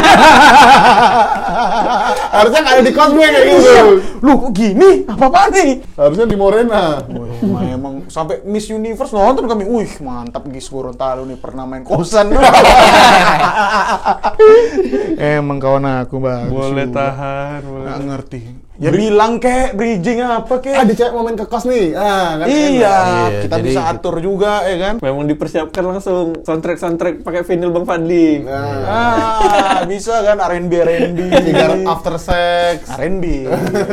Harusnya 2.35 2.61
ada 2.67 2.83
di 2.83 2.93
cosplay 2.93 3.29
kayak 3.31 3.47
gitu. 3.59 3.87
Lu 4.23 4.33
kok 4.39 4.51
gini? 4.55 4.91
Apa-apa 5.07 5.51
nih? 5.55 5.83
Harusnya 5.99 6.27
di 6.27 6.37
Morena. 6.37 7.01
Wih, 7.07 7.39
emang, 7.43 7.65
emang 7.71 7.95
sampai 8.11 8.43
Miss 8.47 8.69
Universe 8.71 9.15
nonton 9.15 9.47
kami. 9.47 9.65
Wih, 9.67 9.93
mantap 10.03 10.45
Miss 10.51 10.69
Gorontalo 10.69 11.25
nih 11.27 11.39
pernah 11.39 11.65
main 11.65 11.83
kosan. 11.87 12.35
Emang 15.17 15.59
kawan 15.59 15.85
aku 16.01 16.17
bagus. 16.19 16.51
Boleh 16.51 16.87
juga. 16.87 16.97
tahan, 17.01 17.61
boleh. 17.63 17.85
Nggak 17.85 18.01
ngerti. 18.05 18.43
Ya 18.75 18.91
bilang 18.91 19.39
kek, 19.39 19.79
bridging 19.79 20.19
apa 20.19 20.59
kek. 20.59 20.75
Ada 20.75 20.93
cewek 20.93 21.13
mau 21.15 21.23
main 21.23 21.39
ke 21.39 21.47
kos 21.47 21.63
nih. 21.63 21.95
Ah, 21.95 22.35
kan 22.37 22.47
Iya, 22.49 22.59
Iya, 22.59 22.95
kita 23.47 23.57
jadi- 23.57 23.67
bisa 23.71 23.81
atur 23.87 24.19
juga 24.19 24.67
ya 24.67 24.77
kan. 24.77 24.95
Memang 24.99 25.31
dipersiapkan 25.31 25.83
langsung 25.85 26.43
soundtrack-soundtrack 26.43 27.23
pakai 27.23 27.47
vinyl 27.47 27.71
Bang 27.71 27.87
Fadli. 27.87 28.43
Nah, 28.43 28.83
Ah, 28.83 29.79
bisa 29.87 30.19
kan 30.21 30.43
R&B 30.43 30.73
R&B. 30.75 31.19
after 31.87 32.19
sex. 32.19 32.91
R&B, 32.91 33.47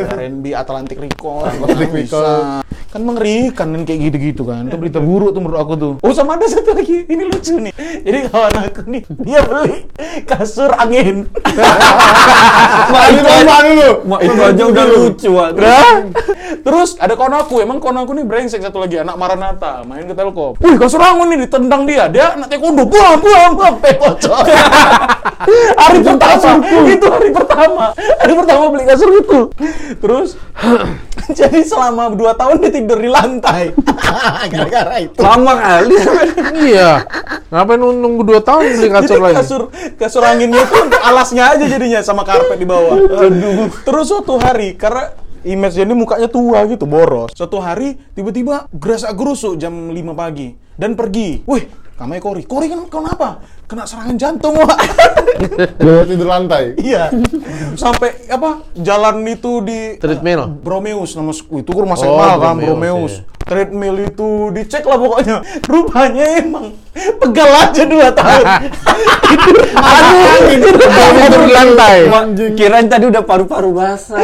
R&B 0.10 0.46
Atlantic 0.52 0.98
Record, 0.98 1.54
Atlantic 1.54 1.90
bisa. 1.94 2.18
Record. 2.18 2.44
Kan 2.92 3.02
mengerikan 3.08 3.68
kan 3.72 3.82
kayak 3.88 4.00
gitu-gitu 4.12 4.44
kan. 4.44 4.68
Itu 4.68 4.76
berita 4.76 5.00
buruk 5.00 5.32
tuh 5.32 5.42
menurut 5.42 5.60
aku 5.64 5.74
tuh. 5.80 5.94
Oh 6.04 6.12
sama 6.12 6.36
ada 6.36 6.46
satu 6.46 6.76
lagi. 6.76 7.08
Ini 7.08 7.24
lucu 7.24 7.56
nih. 7.56 7.74
Jadi 8.04 8.18
kawan 8.28 8.56
aku 8.68 8.82
nih 8.92 9.02
dia 9.24 9.40
beli 9.48 9.88
kasur 10.28 10.76
angin. 10.76 11.32
Mak 12.92 13.06
itu 13.16 13.22
Coba 13.24 13.56
dulu. 13.64 13.90
Mak 14.06 14.22
itu 14.28 14.42
aja 14.44 14.64
udah 14.68 14.86
lucu. 14.92 15.30
Nah, 15.32 15.96
terus 16.66 16.90
ada 17.00 17.14
kawan 17.16 17.36
aku, 17.40 17.64
emang 17.64 17.80
kawan 17.80 18.04
aku 18.04 18.12
nih 18.14 18.26
brengsek 18.28 18.60
satu 18.60 18.84
lagi, 18.84 19.00
anak 19.00 19.16
Maranata, 19.16 19.88
main 19.88 20.04
ke 20.04 20.14
Telkom. 20.14 20.60
Wih, 20.60 20.76
kasur 20.76 21.00
angin 21.00 21.32
nih 21.32 21.40
ditendang 21.48 21.88
dia, 21.88 22.12
dia 22.12 22.36
anak 22.36 22.52
taekwondo, 22.52 22.84
buang, 22.86 23.18
buang, 23.24 23.52
buang, 23.56 23.76
pecocok. 23.80 24.44
hari 25.82 26.00
pertama, 26.04 26.52
itu 26.86 27.08
hari 27.08 27.30
pertama, 27.34 27.86
hari 27.96 28.34
pertama 28.36 28.64
beli 28.70 28.84
kasur 28.86 29.10
itu. 29.16 29.40
Terus, 29.98 30.36
jadi 31.40 31.60
selama 31.66 32.14
2 32.14 32.40
tahun 32.40 32.56
dia 32.62 32.72
tidur 32.72 33.00
di 33.00 33.10
lantai. 33.10 33.76
Gara-gara 34.52 34.96
itu. 35.02 35.20
Lama 35.22 35.54
kali. 35.58 35.96
iya. 36.68 37.06
Ngapain 37.52 37.80
nunggu 37.80 38.24
2 38.24 38.48
tahun 38.48 38.64
beli 38.80 38.90
kasur 38.90 39.18
Jadi 39.18 39.26
lagi? 39.26 39.36
kasur 39.42 39.62
kasur 40.00 40.24
anginnya 40.24 40.64
tuh 40.68 40.88
untuk 40.88 41.02
alasnya 41.02 41.44
aja 41.56 41.66
jadinya 41.68 42.00
sama 42.02 42.24
karpet 42.24 42.58
di 42.58 42.68
bawah. 42.68 42.98
Aduh. 43.28 43.70
Terus 43.84 44.06
suatu 44.08 44.40
hari 44.40 44.76
karena 44.80 45.12
image 45.42 45.78
ini 45.82 45.94
mukanya 45.98 46.30
tua 46.30 46.64
gitu, 46.70 46.86
boros. 46.86 47.34
Suatu 47.34 47.58
hari 47.58 47.98
tiba-tiba 48.14 48.70
gerasak 48.72 49.14
gerusuk 49.18 49.58
jam 49.58 49.90
5 49.90 49.98
pagi 50.14 50.54
dan 50.78 50.94
pergi. 50.94 51.42
Wih, 51.50 51.66
kamai 52.02 52.18
Kori. 52.18 52.42
Kori 52.50 52.66
kan 52.66 52.82
kenapa? 52.90 53.38
Kena 53.70 53.86
serangan 53.86 54.18
jantung, 54.18 54.58
Wak. 54.58 54.74
Gue 55.86 56.02
tidur 56.10 56.28
lantai. 56.28 56.74
iya. 56.82 57.14
Sampai 57.78 58.26
apa? 58.26 58.66
Jalan 58.74 59.22
itu 59.30 59.62
di 59.62 60.02
Treadmill? 60.02 60.50
Bromeus 60.66 61.14
nama 61.14 61.30
itu 61.32 61.70
rumah 61.72 61.94
Oh, 61.94 62.02
saya 62.02 62.42
kan 62.42 62.58
Bromeus, 62.58 62.66
Bromeus. 62.66 63.14
iya. 63.22 63.41
Treadmill 63.46 64.10
itu 64.10 64.50
dicek 64.54 64.84
lah 64.86 64.98
pokoknya. 64.98 65.38
Rupanya 65.66 66.26
emang 66.40 66.76
pegal 66.92 67.50
aja 67.50 67.84
dua 67.88 68.08
tahun. 68.12 68.46
Tidur 69.32 69.58
angin. 69.80 70.60
Tidur 70.62 71.44
lantai. 71.50 71.98
Kirain 72.56 72.88
tadi 72.92 73.06
udah 73.08 73.24
paru-paru 73.24 73.72
basah. 73.72 74.20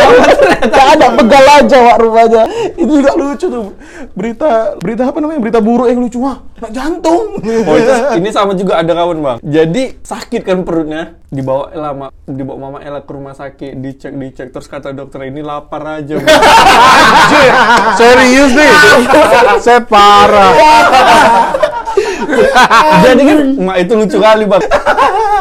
Ternyata 0.40 0.80
ada 0.94 1.06
pegal 1.18 1.44
aja 1.62 1.76
wak 1.82 1.96
rupanya. 1.98 2.42
Itu 2.78 2.92
juga 3.02 3.12
lucu 3.18 3.46
tuh. 3.50 3.66
Berita 4.14 4.78
berita 4.78 5.02
apa 5.10 5.18
namanya? 5.18 5.40
Berita 5.42 5.60
buruk 5.60 5.88
yang 5.90 6.00
lucu 6.00 6.18
wah. 6.22 6.38
Kena 6.62 6.68
jantung. 6.70 7.42
Oh, 7.42 7.74
itu, 7.74 7.90
ini 8.22 8.30
sama 8.30 8.54
juga 8.54 8.78
ada 8.78 8.94
kawan 8.94 9.18
bang. 9.18 9.38
Jadi 9.42 9.98
sakit 9.98 10.46
kan 10.46 10.62
perutnya, 10.62 11.18
dibawa 11.26 11.74
lama, 11.74 12.06
dibawa 12.22 12.58
mama 12.70 12.78
Ella 12.86 13.02
ke 13.02 13.10
rumah 13.10 13.34
sakit, 13.34 13.82
dicek 13.82 14.14
dicek 14.14 14.54
terus 14.54 14.70
kata 14.70 14.94
dokter 14.94 15.26
ini 15.26 15.42
lapar 15.42 15.82
aja. 15.82 16.22
Serius 17.98 18.54
nih. 18.62 19.06
Saya 19.58 19.80
parah. 19.82 20.52
Jadi 23.06 23.22
kan, 23.22 23.38
mak 23.60 23.76
itu 23.82 23.92
lucu 23.94 24.18
kali 24.18 24.44
bang. 24.44 24.62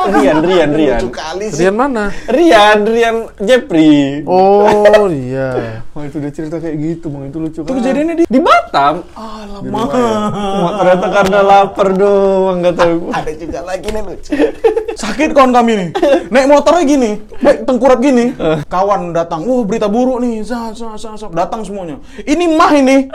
Rian, 0.01 0.37
Rian, 0.41 0.69
Rian, 0.73 1.01
kali 1.13 1.45
Rian 1.53 1.75
mana? 1.77 2.09
Rian, 2.25 2.83
Rian 2.83 3.15
Jepri. 3.39 4.25
Oh, 4.25 5.07
iya. 5.07 5.81
Oh 5.91 6.07
itu 6.07 6.23
udah 6.23 6.31
cerita 6.31 6.55
kayak 6.55 6.75
gitu 6.79 7.11
bang, 7.11 7.27
itu 7.27 7.37
lucu 7.37 7.59
Itu 7.61 7.67
kali. 7.67 7.83
kejadiannya 7.83 8.15
di 8.15 8.25
di 8.25 8.39
Batam. 8.39 9.03
Alamak. 9.11 9.91
Mak 10.31 10.73
ternyata 10.79 11.07
karena 11.11 11.39
lapar 11.43 11.87
doang 11.91 12.57
nggak 12.63 12.75
tahu. 12.79 12.95
Ada 13.19 13.31
juga 13.35 13.59
lagi 13.67 13.87
nih 13.91 13.99
lucu. 13.99 14.31
Sakit 14.95 15.35
kawan 15.35 15.51
kami 15.51 15.71
nih. 15.75 15.89
Naik 16.31 16.47
motornya 16.47 16.83
gini, 16.87 17.11
baik 17.43 17.67
tengkurap 17.67 17.99
gini. 17.99 18.31
Kawan 18.71 19.11
datang, 19.11 19.43
wah 19.43 19.67
berita 19.67 19.91
buruk 19.91 20.23
nih. 20.23 20.47
Zah, 20.47 20.71
zah, 20.71 20.95
zah, 20.95 21.19
zah. 21.19 21.27
Datang 21.27 21.67
semuanya. 21.67 21.99
Ini 22.23 22.45
mah 22.55 22.71
ini. 22.71 23.11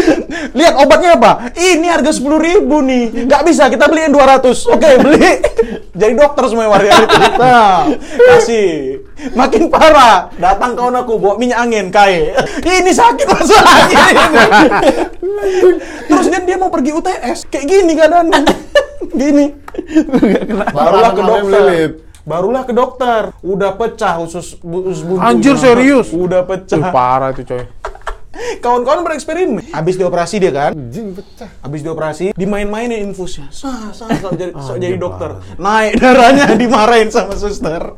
Lihat 0.58 0.74
obatnya 0.80 1.16
apa? 1.16 1.32
Ini 1.54 1.86
harga 1.88 2.10
sepuluh 2.12 2.40
ribu 2.40 2.80
nih. 2.82 3.28
Nggak 3.28 3.42
bisa, 3.46 3.68
kita 3.68 3.88
beliin 3.88 4.12
200. 4.12 4.72
Oke, 4.72 4.88
beli. 5.04 5.32
Jadi 5.92 6.12
dokter 6.16 6.44
semua 6.48 6.66
itu. 6.80 7.04
Nah, 7.36 7.88
kasih. 8.32 8.70
Makin 9.36 9.68
parah. 9.68 10.32
Datang 10.36 10.74
kawan 10.74 11.04
aku 11.04 11.20
bawa 11.20 11.34
minyak 11.38 11.58
angin, 11.62 11.92
kai. 11.92 12.32
Ini 12.64 12.90
sakit 12.90 13.26
masuk 13.28 13.60
angin. 13.76 14.14
Terus 16.08 16.26
kan 16.32 16.42
dia 16.48 16.56
mau 16.56 16.72
pergi 16.72 16.90
UTS. 16.96 17.46
Kayak 17.52 17.66
gini 17.68 17.92
keadaannya. 17.94 18.42
Gini. 19.12 19.46
Barulah 20.72 21.10
ke 21.12 21.22
dokter. 21.22 21.62
Barulah 22.22 22.62
ke 22.64 22.72
dokter. 22.72 23.22
Udah 23.42 23.74
pecah 23.76 24.14
usus, 24.22 24.56
usus 24.62 25.02
buntu. 25.04 25.22
Anjir, 25.22 25.54
serius? 25.58 26.14
Udah 26.14 26.46
pecah. 26.46 26.90
parah 26.94 27.34
itu 27.34 27.42
coy. 27.46 27.62
Kawan-kawan 28.64 29.04
bereksperimen. 29.04 29.68
Habis 29.72 30.00
dioperasi 30.00 30.36
dia 30.40 30.52
kan. 30.52 30.72
Anjing 30.72 31.12
pecah. 31.12 31.50
Habis 31.60 31.80
dioperasi, 31.84 32.24
dimain-mainin 32.32 33.04
infusnya. 33.12 33.52
Sah, 33.52 33.92
sah, 33.92 34.08
sok 34.08 34.32
jadi, 34.38 34.52
sok 34.56 34.76
jadi 34.80 34.96
dokter. 34.96 35.38
Naik 35.60 36.00
darahnya 36.00 36.46
dimarahin 36.60 37.12
sama 37.12 37.36
suster. 37.36 37.96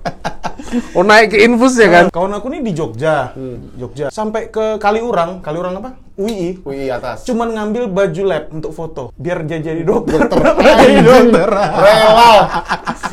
Oh, 0.96 1.06
naik 1.06 1.34
ke 1.34 1.38
infus 1.44 1.78
ya 1.78 1.88
kan? 1.90 2.04
Kawan 2.10 2.34
aku 2.34 2.50
nih 2.50 2.60
di 2.66 2.72
Jogja. 2.74 3.30
Jogja. 3.78 4.10
Sampai 4.10 4.50
ke 4.50 4.80
Kaliurang. 4.82 5.38
Kaliurang 5.38 5.78
apa? 5.78 6.03
UI. 6.16 6.61
Wih 6.61 6.88
atas. 6.88 7.24
Cuman 7.24 7.50
ngambil 7.50 7.87
baju 7.87 8.22
lab 8.24 8.44
untuk 8.50 8.70
foto. 8.70 9.03
Biar 9.14 9.42
dia 9.42 9.59
jadi 9.59 9.83
dokter. 9.83 10.22
Dokter. 10.22 10.38
jadi 10.81 11.00
dokter. 11.00 11.48
Rela. 11.50 12.33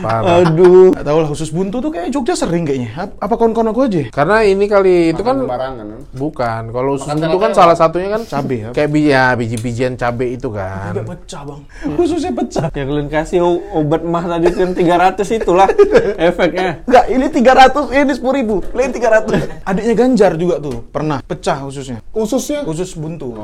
Aduh. 0.01 0.89
Gak 0.91 1.03
tau 1.03 1.17
lah 1.17 1.27
khusus 1.27 1.49
buntu 1.49 1.77
tuh 1.79 1.89
kayak 1.89 2.09
Jogja 2.09 2.33
sering 2.33 2.63
kayaknya. 2.63 2.91
Ap- 2.95 3.17
Apa 3.19 3.33
kawan-kawan 3.35 3.69
aku 3.69 3.81
aja? 3.83 4.01
Karena 4.09 4.41
ini 4.41 4.65
kali 4.65 5.11
itu 5.11 5.21
kan 5.21 5.37
sembarangan. 5.39 5.85
kan? 5.87 5.99
bukan. 6.11 6.61
Kalau 6.71 6.89
usus 6.93 7.05
Makan 7.05 7.17
buntu 7.19 7.37
kan 7.37 7.51
telo-telo. 7.51 7.59
salah 7.59 7.75
satunya 7.75 8.09
kan 8.09 8.21
Cabe 8.23 8.55
ya. 8.55 8.69
Kayak 8.71 8.89
bi 8.89 9.01
ya 9.07 9.23
biji-bijian 9.33 9.93
cabe 9.95 10.25
itu 10.29 10.49
kan. 10.49 10.91
Sampai 10.91 11.05
pecah 11.07 11.41
bang. 11.43 11.61
Khususnya 11.95 12.31
pecah. 12.31 12.67
Ya 12.71 12.83
kalian 12.83 13.07
kasih 13.07 13.39
obat 13.71 14.01
mah 14.03 14.23
tadi 14.27 14.47
yang 14.51 14.71
300 14.71 15.37
itulah 15.37 15.67
efeknya. 16.29 16.81
Enggak, 16.83 17.05
ini 17.07 17.25
300, 17.27 17.93
ini 17.95 18.13
10 18.13 18.37
ribu. 18.37 18.55
Lain 18.71 18.91
300. 18.95 19.63
Adiknya 19.63 19.95
Ganjar 19.95 20.31
juga 20.33 20.55
tuh, 20.57 20.81
pernah 20.87 21.21
pecah 21.21 21.61
khususnya. 21.61 21.99
Ususnya. 22.11 22.61
Khusus 22.63 22.90
buntu. 22.95 23.35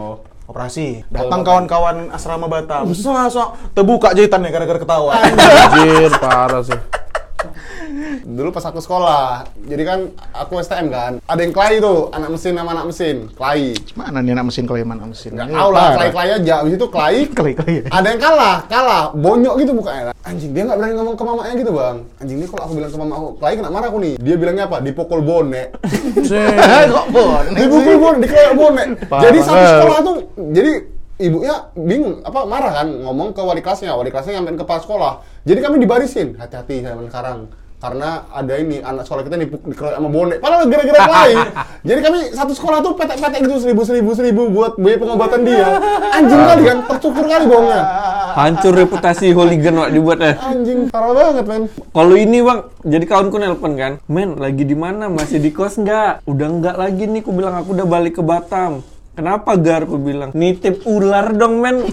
Operasi. 0.48 1.04
Datang 1.12 1.44
kawan-kawan 1.44 2.08
asrama 2.16 2.48
Batam. 2.48 2.88
Sa, 2.96 3.28
sa, 3.28 3.52
terbuka 3.76 4.16
jahitannya 4.16 4.48
gara-gara 4.48 4.80
ketawa. 4.80 5.20
Anjir, 5.20 6.12
parah 6.24 6.64
sih. 6.64 6.80
Dulu 8.24 8.50
pas 8.54 8.66
aku 8.68 8.80
sekolah, 8.80 9.48
jadi 9.68 9.84
kan 9.84 10.00
aku 10.32 10.60
STM 10.62 10.88
kan, 10.92 11.14
ada 11.24 11.40
yang 11.42 11.54
klay 11.54 11.80
tuh, 11.82 12.12
anak 12.14 12.30
mesin 12.34 12.54
sama 12.56 12.72
anak 12.74 12.86
mesin, 12.90 13.16
klay. 13.34 13.74
Mana 13.98 14.20
nih 14.22 14.34
anak 14.38 14.46
mesin 14.52 14.64
yang 14.68 14.90
mana 14.90 15.04
mesin? 15.10 15.32
Nggak 15.34 15.50
tahu 15.50 15.70
lah, 15.74 15.90
klay-klay 15.98 16.30
aja, 16.38 16.54
abis 16.62 16.74
itu 16.78 16.88
klay, 16.88 17.16
Klay-klay 17.38 17.74
ya? 17.82 17.84
ada 17.90 18.08
yang 18.14 18.22
kalah, 18.22 18.58
kalah, 18.70 19.04
bonyok 19.18 19.56
gitu 19.62 19.72
mukanya. 19.74 20.14
Anjing, 20.28 20.52
dia 20.52 20.64
nggak 20.68 20.78
berani 20.78 20.94
ngomong 21.00 21.16
ke 21.16 21.24
mamanya 21.24 21.54
gitu 21.56 21.72
bang. 21.72 21.98
Anjing, 22.20 22.38
ini 22.44 22.48
kalau 22.52 22.62
aku 22.68 22.74
bilang 22.76 22.92
ke 22.92 22.98
mama 23.00 23.14
aku, 23.16 23.28
klay 23.40 23.54
kena 23.56 23.70
marah 23.72 23.88
aku 23.90 24.00
nih. 24.04 24.14
Dia 24.20 24.36
bilangnya 24.36 24.64
apa? 24.68 24.78
Dipukul 24.84 25.22
bonek. 25.24 25.68
Kok 26.98 27.08
bonek 27.14 27.54
Dipukul 27.56 27.96
bonek, 27.98 28.20
dikeroyok 28.28 28.54
bonek. 28.56 28.88
Jadi 29.08 29.38
satu 29.42 29.64
sekolah 29.66 30.00
tuh, 30.04 30.18
jadi 30.52 30.72
ibunya 31.18 31.74
bingung, 31.74 32.22
apa 32.22 32.46
marah 32.46 32.74
kan, 32.82 32.88
ngomong 32.88 33.34
ke 33.34 33.42
wali 33.42 33.62
kelasnya, 33.62 33.94
wali 33.98 34.14
kelasnya 34.14 34.38
nyampein 34.38 34.58
ke 34.58 34.64
kepala 34.66 34.82
sekolah. 34.82 35.14
Jadi 35.46 35.60
kami 35.62 35.76
dibarisin, 35.82 36.38
hati-hati 36.38 36.86
zaman 36.86 37.10
sekarang. 37.10 37.40
Karena 37.78 38.26
ada 38.34 38.58
ini, 38.58 38.82
anak 38.82 39.06
sekolah 39.06 39.22
kita 39.22 39.38
dipukul 39.38 39.70
dikeroyok 39.70 40.02
sama 40.02 40.10
bonek. 40.10 40.42
Padahal 40.42 40.66
gara-gara 40.66 40.98
lain. 41.14 41.38
Jadi 41.94 42.00
kami 42.02 42.20
satu 42.34 42.54
sekolah 42.58 42.82
tuh 42.82 42.98
petek-petek 42.98 43.46
gitu, 43.46 43.56
seribu-seribu 43.62 44.10
seribu 44.18 44.42
buat 44.50 44.82
biaya 44.82 44.98
pengobatan 44.98 45.46
dia. 45.46 45.78
Anjing 46.10 46.42
kali 46.42 46.64
kan, 46.66 46.78
tercukur 46.90 47.26
kali 47.30 47.46
bohongnya. 47.46 47.82
Hancur 48.34 48.74
reputasi 48.74 49.30
hooligan 49.30 49.78
wak 49.78 49.94
dibuatnya. 49.94 50.34
Anjing, 50.42 50.90
parah 50.90 51.14
banget 51.14 51.46
men. 51.46 51.64
Kalau 51.94 52.16
ini 52.18 52.38
bang, 52.42 52.60
jadi 52.82 53.06
kawanku 53.06 53.38
nelpon 53.38 53.74
kan, 53.78 53.94
men 54.10 54.42
lagi 54.42 54.66
di 54.66 54.74
mana? 54.74 55.06
Masih 55.06 55.38
di 55.38 55.54
kos 55.54 55.78
nggak? 55.78 56.26
Udah 56.26 56.50
nggak 56.50 56.76
lagi 56.82 57.06
nih, 57.06 57.22
ku 57.22 57.30
bilang 57.30 57.62
aku 57.62 57.78
udah 57.78 57.86
balik 57.86 58.18
ke 58.18 58.26
Batam. 58.26 58.82
Kenapa 59.18 59.58
Gar? 59.58 59.90
Ku 59.90 59.98
bilang 59.98 60.30
nitip 60.38 60.86
ular 60.86 61.34
dong 61.34 61.58
men. 61.58 61.82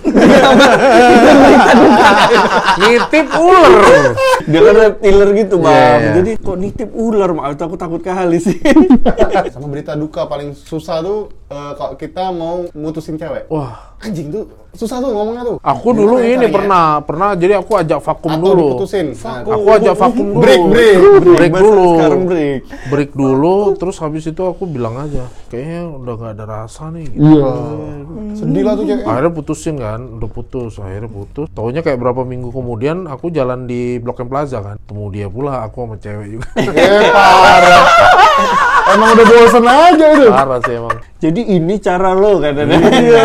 Nitip 2.84 3.32
ular. 3.32 4.12
Dia 4.44 4.60
kan 4.60 4.74
reptiler 4.76 5.28
gitu 5.32 5.56
bang. 5.56 5.72
Iya, 5.72 5.88
iya. 5.88 6.12
Jadi 6.20 6.30
kok 6.36 6.56
nitip 6.60 6.90
ular? 6.92 7.32
Mak 7.32 7.56
aku 7.56 7.80
takut 7.80 8.04
kali 8.04 8.36
sih. 8.36 8.60
Sama 9.56 9.72
berita 9.72 9.96
duka 9.96 10.28
paling 10.28 10.52
susah 10.52 11.00
tuh 11.00 11.32
eh, 11.48 11.72
kalau 11.80 11.96
kita 11.96 12.28
mau 12.28 12.68
mutusin 12.76 13.16
cewek. 13.16 13.48
Wah, 13.48 13.93
Anjing 14.04 14.28
tuh 14.28 14.44
susah 14.74 14.98
tuh 14.98 15.06
ngomongnya 15.06 15.46
tuh. 15.46 15.56
aku 15.62 15.88
dulu 15.94 16.18
Gimana 16.18 16.26
ini 16.26 16.34
caranya? 16.34 16.50
pernah, 16.50 16.84
pernah 17.00 17.28
jadi 17.32 17.54
aku 17.56 17.72
ajak 17.78 18.00
vakum 18.02 18.30
Atau 18.34 18.42
dulu. 18.42 18.66
diputusin. 18.74 19.06
Nah, 19.14 19.38
Aku 19.46 19.68
ajak 19.70 19.94
vakum 19.94 20.26
dulu. 20.28 20.42
Break, 20.42 20.62
break. 20.66 20.98
break 21.38 21.52
Masa 21.54 21.62
dulu. 21.62 21.86
Sekarang 21.94 22.22
break. 22.26 22.60
Break 22.90 23.10
dulu, 23.14 23.54
terus 23.78 23.96
habis 24.02 24.24
itu 24.26 24.42
aku 24.42 24.66
bilang 24.66 24.98
aja, 24.98 25.24
kayaknya 25.46 25.82
udah 25.88 26.14
gak 26.18 26.32
ada 26.34 26.44
rasa 26.44 26.90
nih. 26.90 27.06
Gitu. 27.06 27.22
Iya. 27.22 27.52
Sedih 28.34 28.62
lah 28.66 28.74
tuh 28.74 28.84
cewek. 28.84 29.04
Akhirnya 29.06 29.32
putusin 29.32 29.76
kan, 29.78 30.00
udah 30.10 30.28
putus, 30.28 30.72
akhirnya 30.76 31.06
putus. 31.08 31.46
Taunya 31.54 31.80
kayak 31.80 31.96
berapa 31.96 32.26
minggu 32.26 32.50
kemudian 32.50 33.06
aku 33.06 33.30
jalan 33.30 33.64
di 33.64 34.02
Blok 34.02 34.20
M 34.20 34.28
Plaza 34.28 34.58
kan, 34.58 34.76
temu 34.84 35.06
dia 35.08 35.30
pula, 35.30 35.62
aku 35.62 35.86
sama 35.86 35.96
cewek 35.96 36.26
juga. 36.34 36.46
Eh, 36.58 37.08
parah. 37.14 37.84
Emang 38.84 39.08
udah 39.16 39.26
bosen 39.26 39.64
aja 39.64 40.06
itu. 40.12 40.28
Parah 40.28 40.60
sih 40.60 40.74
emang. 40.76 40.96
Jadi 41.16 41.40
ini 41.56 41.74
cara 41.80 42.12
lo 42.12 42.36
katanya. 42.36 42.76
Iya. 42.84 43.24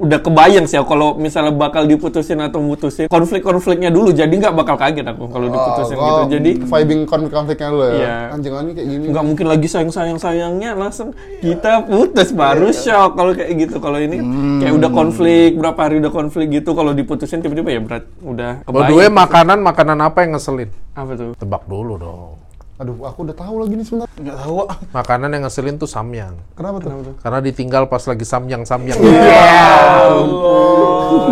Udah 0.00 0.16
kebayang 0.16 0.64
sih 0.64 0.80
ya 0.80 0.82
kalau 0.88 1.12
misalnya 1.12 1.52
bakal 1.52 1.84
diputusin 1.84 2.40
atau 2.40 2.64
mutusin 2.64 3.04
konflik-konfliknya 3.04 3.92
dulu 3.92 4.16
jadi 4.16 4.32
nggak 4.32 4.56
bakal 4.56 4.80
kaget 4.80 5.04
aku 5.04 5.28
kalau 5.28 5.52
diputusin 5.52 5.96
Oh, 6.00 6.24
gitu. 6.24 6.40
Jadi 6.40 6.50
vibing 6.64 7.00
konflik-konfliknya 7.04 7.68
dulu 7.68 7.84
ya. 7.84 7.92
Iya. 7.92 8.16
Anjing 8.32 8.52
ini 8.56 8.72
kayak 8.72 8.88
gini. 8.88 9.04
nggak 9.12 9.24
mungkin 9.28 9.46
lagi 9.52 9.68
sayang-sayang 9.68 10.16
sayangnya 10.16 10.72
langsung 10.72 11.12
kita 11.44 11.84
putus 11.84 12.32
baru 12.32 12.72
shock 12.72 13.12
kalau 13.12 13.36
kayak 13.36 13.52
gitu. 13.60 13.76
Kalau 13.76 14.00
ini 14.00 14.16
kan 14.24 14.28
kayak 14.64 14.74
udah 14.80 14.90
konflik 14.90 15.50
berapa 15.60 15.80
hari 15.84 15.94
udah 16.00 16.12
konflik 16.12 16.46
gitu 16.48 16.70
kalau 16.72 16.96
diputusin 16.96 17.44
tiba-tiba 17.44 17.68
ya 17.68 17.80
berat 17.84 18.04
udah 18.24 18.52
By 18.64 18.88
the 18.88 18.96
way, 18.96 19.08
makanan 19.12 19.60
makanan 19.60 20.00
apa 20.00 20.24
yang 20.24 20.32
ngeselin? 20.32 20.72
apa 20.96 21.12
tuh? 21.12 21.36
Tebak 21.36 21.68
dulu 21.68 22.00
dong. 22.00 22.49
Aduh, 22.80 22.96
aku 23.04 23.28
udah 23.28 23.36
tahu 23.36 23.60
lagi 23.60 23.76
nih 23.76 23.84
sebentar. 23.84 24.08
Nggak 24.16 24.40
tahu. 24.40 24.64
ah. 24.64 24.72
Makanan 24.96 25.36
yang 25.36 25.44
ngeselin 25.44 25.76
tuh 25.76 25.84
samyang. 25.84 26.32
Kenapa 26.56 26.80
tuh? 26.80 27.12
Karena 27.20 27.44
ditinggal 27.44 27.84
pas 27.92 28.00
lagi 28.08 28.24
samyang 28.24 28.64
samyang. 28.64 28.96
Oh, 28.96 29.04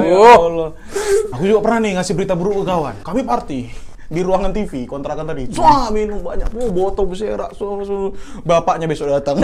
ya 0.04 0.36
Allah. 0.36 0.76
Aku 1.32 1.48
juga 1.48 1.64
pernah 1.64 1.80
nih 1.80 1.96
ngasih 1.96 2.12
berita 2.12 2.36
buruk 2.36 2.60
ke 2.60 2.64
kawan. 2.68 3.00
Kami 3.00 3.24
party 3.24 3.60
di 4.12 4.20
ruangan 4.20 4.52
TV 4.52 4.84
kontrakan 4.84 5.32
tadi. 5.32 5.48
Wah, 5.56 5.88
minum 5.88 6.20
banyak. 6.20 6.52
Oh, 6.52 6.68
botol 6.68 7.08
berserarak. 7.08 7.56
So, 7.56 7.80
so. 7.80 8.12
Bapaknya 8.44 8.84
besok 8.84 9.08
datang. 9.08 9.40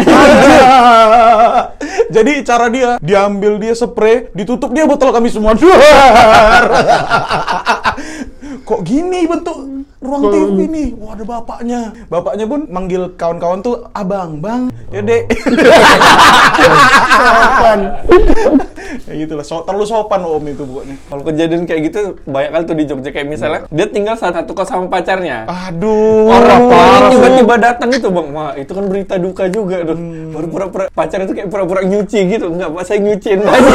Jadi 2.14 2.44
cara 2.44 2.68
dia, 2.68 3.00
diambil 3.00 3.56
dia 3.56 3.72
spray, 3.72 4.28
ditutup 4.36 4.76
dia 4.76 4.84
botol 4.84 5.08
kami 5.08 5.32
semua. 5.32 5.56
Kok 8.68 8.80
gini 8.84 9.24
bentuk 9.24 9.83
ruang 10.04 10.22
TV 10.28 10.58
nih? 10.68 10.88
Wah, 11.00 11.16
ada 11.16 11.24
bapaknya. 11.24 11.80
Bapaknya 12.12 12.44
pun 12.44 12.60
manggil 12.68 13.02
kawan-kawan 13.16 13.58
tuh 13.64 13.88
abang, 13.96 14.38
bang, 14.38 14.68
ya 14.92 15.00
dek. 15.00 15.22
sopan. 17.24 17.80
ya 19.08 19.12
gitu 19.16 19.32
lah, 19.34 19.44
so, 19.44 19.64
terlalu 19.64 19.86
sopan 19.88 20.20
om 20.22 20.44
itu 20.44 20.62
pokoknya. 20.62 20.96
Kalau 21.08 21.22
kejadian 21.24 21.62
kayak 21.64 21.80
gitu 21.90 22.00
banyak 22.28 22.50
kali 22.52 22.64
tuh 22.68 22.76
di 22.76 22.84
Jogja 22.84 23.10
kayak 23.10 23.28
misalnya 23.28 23.60
dia 23.72 23.86
tinggal 23.88 24.14
satu 24.20 24.52
kos 24.52 24.68
sama 24.68 24.86
pacarnya. 24.92 25.48
Aduh. 25.48 26.28
Orang 26.30 26.62
ini 26.70 27.06
tiba-tiba 27.16 27.54
datang 27.58 27.90
itu 27.90 28.08
bang, 28.12 28.28
wah 28.30 28.52
itu 28.54 28.70
kan 28.70 28.84
berita 28.86 29.14
duka 29.16 29.44
juga 29.48 29.82
tuh. 29.82 29.96
Baru 30.30 30.46
pura-pura 30.52 30.84
pacar 30.92 31.24
itu 31.24 31.32
kayak 31.32 31.48
pura-pura 31.48 31.80
nyuci 31.82 32.20
gitu, 32.28 32.46
enggak 32.52 32.68
pak 32.70 32.84
saya 32.84 32.98
nyuciin 33.00 33.40
baju. 33.46 33.72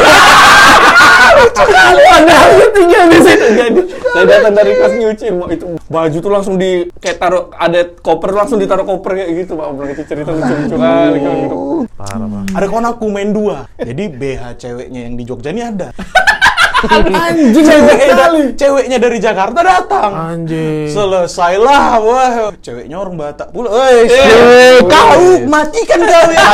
Padahal 2.10 2.68
tinggal 2.74 3.04
di 3.08 3.18
situ 3.22 3.46
jadi 3.54 3.80
saya 4.10 4.24
datang 4.26 4.54
dari 4.54 4.72
nyuciin, 4.74 5.34
wah 5.38 5.48
itu 5.50 5.66
baju 5.86 6.16
tuh 6.18 6.32
langsung 6.32 6.54
di 6.58 6.86
kayak 6.98 7.18
taruh 7.18 7.50
ada 7.54 7.80
koper 8.02 8.30
langsung 8.34 8.58
ditaruh 8.58 8.84
koper 8.86 9.18
kayak 9.22 9.30
gitu 9.46 9.54
pak. 9.54 9.66
Obrolan 9.70 9.94
itu 9.94 10.02
cerita 10.06 10.30
lucu-lucu 10.34 10.76
kali 10.76 11.18
kalau 11.22 11.38
gitu. 11.42 11.56
Parah 11.94 12.28
banget. 12.28 12.52
Ada 12.56 12.66
kawan 12.66 12.86
aku 12.90 13.04
main 13.10 13.30
dua. 13.30 13.70
Jadi 13.78 14.04
BH 14.10 14.42
ceweknya 14.58 15.00
yang 15.06 15.14
di 15.14 15.24
Jogja 15.26 15.50
ini 15.54 15.62
ada. 15.62 15.88
Anjing 16.80 17.60
ceweknya, 17.60 18.56
ceweknya 18.56 18.96
dari 18.96 19.20
Jakarta 19.20 19.60
datang. 19.60 20.10
Anjing. 20.16 20.88
Selesailah, 20.88 22.00
wah. 22.00 22.56
Ceweknya 22.64 22.96
orang 22.96 23.20
Batak 23.20 23.52
pula. 23.52 23.68
Eh, 23.92 24.80
kau 24.88 25.44
matikan 25.44 26.00
kau 26.00 26.28
ya. 26.32 26.48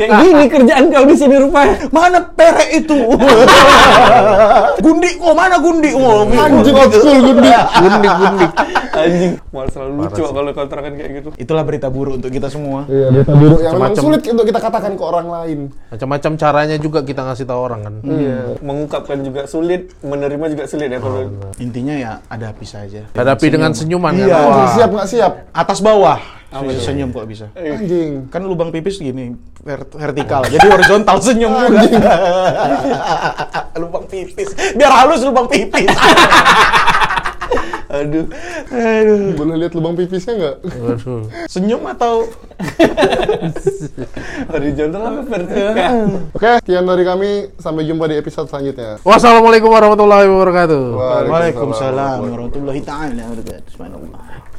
Kayak 0.00 0.16
gini 0.24 0.44
kerjaan 0.48 0.84
kau 0.88 1.04
di 1.04 1.16
sini 1.16 1.36
rupanya. 1.36 1.74
Mana 1.92 2.18
perek 2.24 2.68
itu? 2.72 2.96
gundi, 4.84 5.10
oh 5.20 5.36
mana 5.36 5.60
gundi? 5.60 5.92
Oh, 5.92 6.24
Anjing 6.24 6.76
school 6.88 7.20
gundi. 7.20 7.48
Gundik 7.52 8.12
gundik. 8.16 8.50
Anjing, 8.90 9.32
malah 9.52 9.70
selalu 9.70 9.92
lucu 10.00 10.22
kalau 10.24 10.50
kontrakan 10.56 10.92
kayak 10.96 11.10
gitu. 11.20 11.28
Itulah 11.36 11.62
berita 11.68 11.92
buruk 11.92 12.16
untuk 12.16 12.32
kita 12.32 12.48
semua. 12.48 12.88
Iya, 12.88 13.12
berita 13.12 13.32
buruk 13.36 13.60
yang 13.60 13.72
memang 13.76 13.94
sulit 13.94 14.22
untuk 14.24 14.46
kita 14.48 14.60
katakan 14.60 14.92
ke 14.96 15.04
orang 15.04 15.28
lain. 15.28 15.58
Macam-macam 15.92 16.32
caranya 16.40 16.76
juga 16.80 16.98
kita 17.04 17.20
ngasih 17.28 17.44
tahu 17.44 17.60
orang 17.60 17.80
kan. 17.84 17.94
Iya, 18.00 18.38
mengungkapkan 18.64 19.20
juga 19.20 19.44
sulit, 19.44 19.92
menerima 20.00 20.44
juga 20.56 20.64
sulit 20.64 20.88
ya 20.88 20.98
kalau 20.98 21.28
Intinya 21.60 21.94
ya 21.94 22.12
ada 22.32 22.56
api 22.56 22.64
saja. 22.64 23.04
Hadapi 23.12 23.46
dengan 23.52 23.76
senyuman 23.76 24.16
kan. 24.16 24.26
Iya. 24.26 24.36
Anjing 24.40 24.68
siap 24.80 24.90
nggak 24.96 25.08
siap? 25.12 25.32
Atas 25.52 25.78
bawah. 25.84 26.39
Bisa 26.50 26.90
senyum 26.90 27.14
kok 27.14 27.30
bisa. 27.30 27.46
Anjing. 27.54 28.26
Kan 28.26 28.42
lubang 28.42 28.74
pipis 28.74 28.98
gini 28.98 29.38
ver- 29.62 29.86
vertikal, 29.86 30.42
jadi 30.50 30.66
horizontal 30.66 31.22
senyum 31.22 31.54
juga. 31.54 32.14
lubang 33.80 34.04
pipis, 34.10 34.50
biar 34.74 34.90
halus 34.90 35.22
lubang 35.22 35.46
pipis. 35.46 35.86
Aduh. 37.90 38.22
Aduh. 38.70 39.34
Boleh 39.34 39.66
lihat 39.66 39.74
lubang 39.74 39.98
pipisnya 39.98 40.38
nggak? 40.38 40.56
Senyum 41.50 41.82
atau 41.90 42.22
Horizontal 44.54 45.02
apa 45.10 45.20
vertikal? 45.26 45.94
Oke, 46.30 46.50
sekian 46.62 46.86
dari 46.86 47.02
kami. 47.02 47.30
Sampai 47.58 47.90
jumpa 47.90 48.06
di 48.06 48.14
episode 48.14 48.46
selanjutnya. 48.46 49.02
Wassalamualaikum 49.02 49.74
warahmatullahi 49.74 50.30
wabarakatuh. 50.30 50.82
Waalaikumsalam 51.26 52.30
warahmatullahi 52.30 52.80
taala 52.86 53.26
wabarakatuh. 53.26 54.49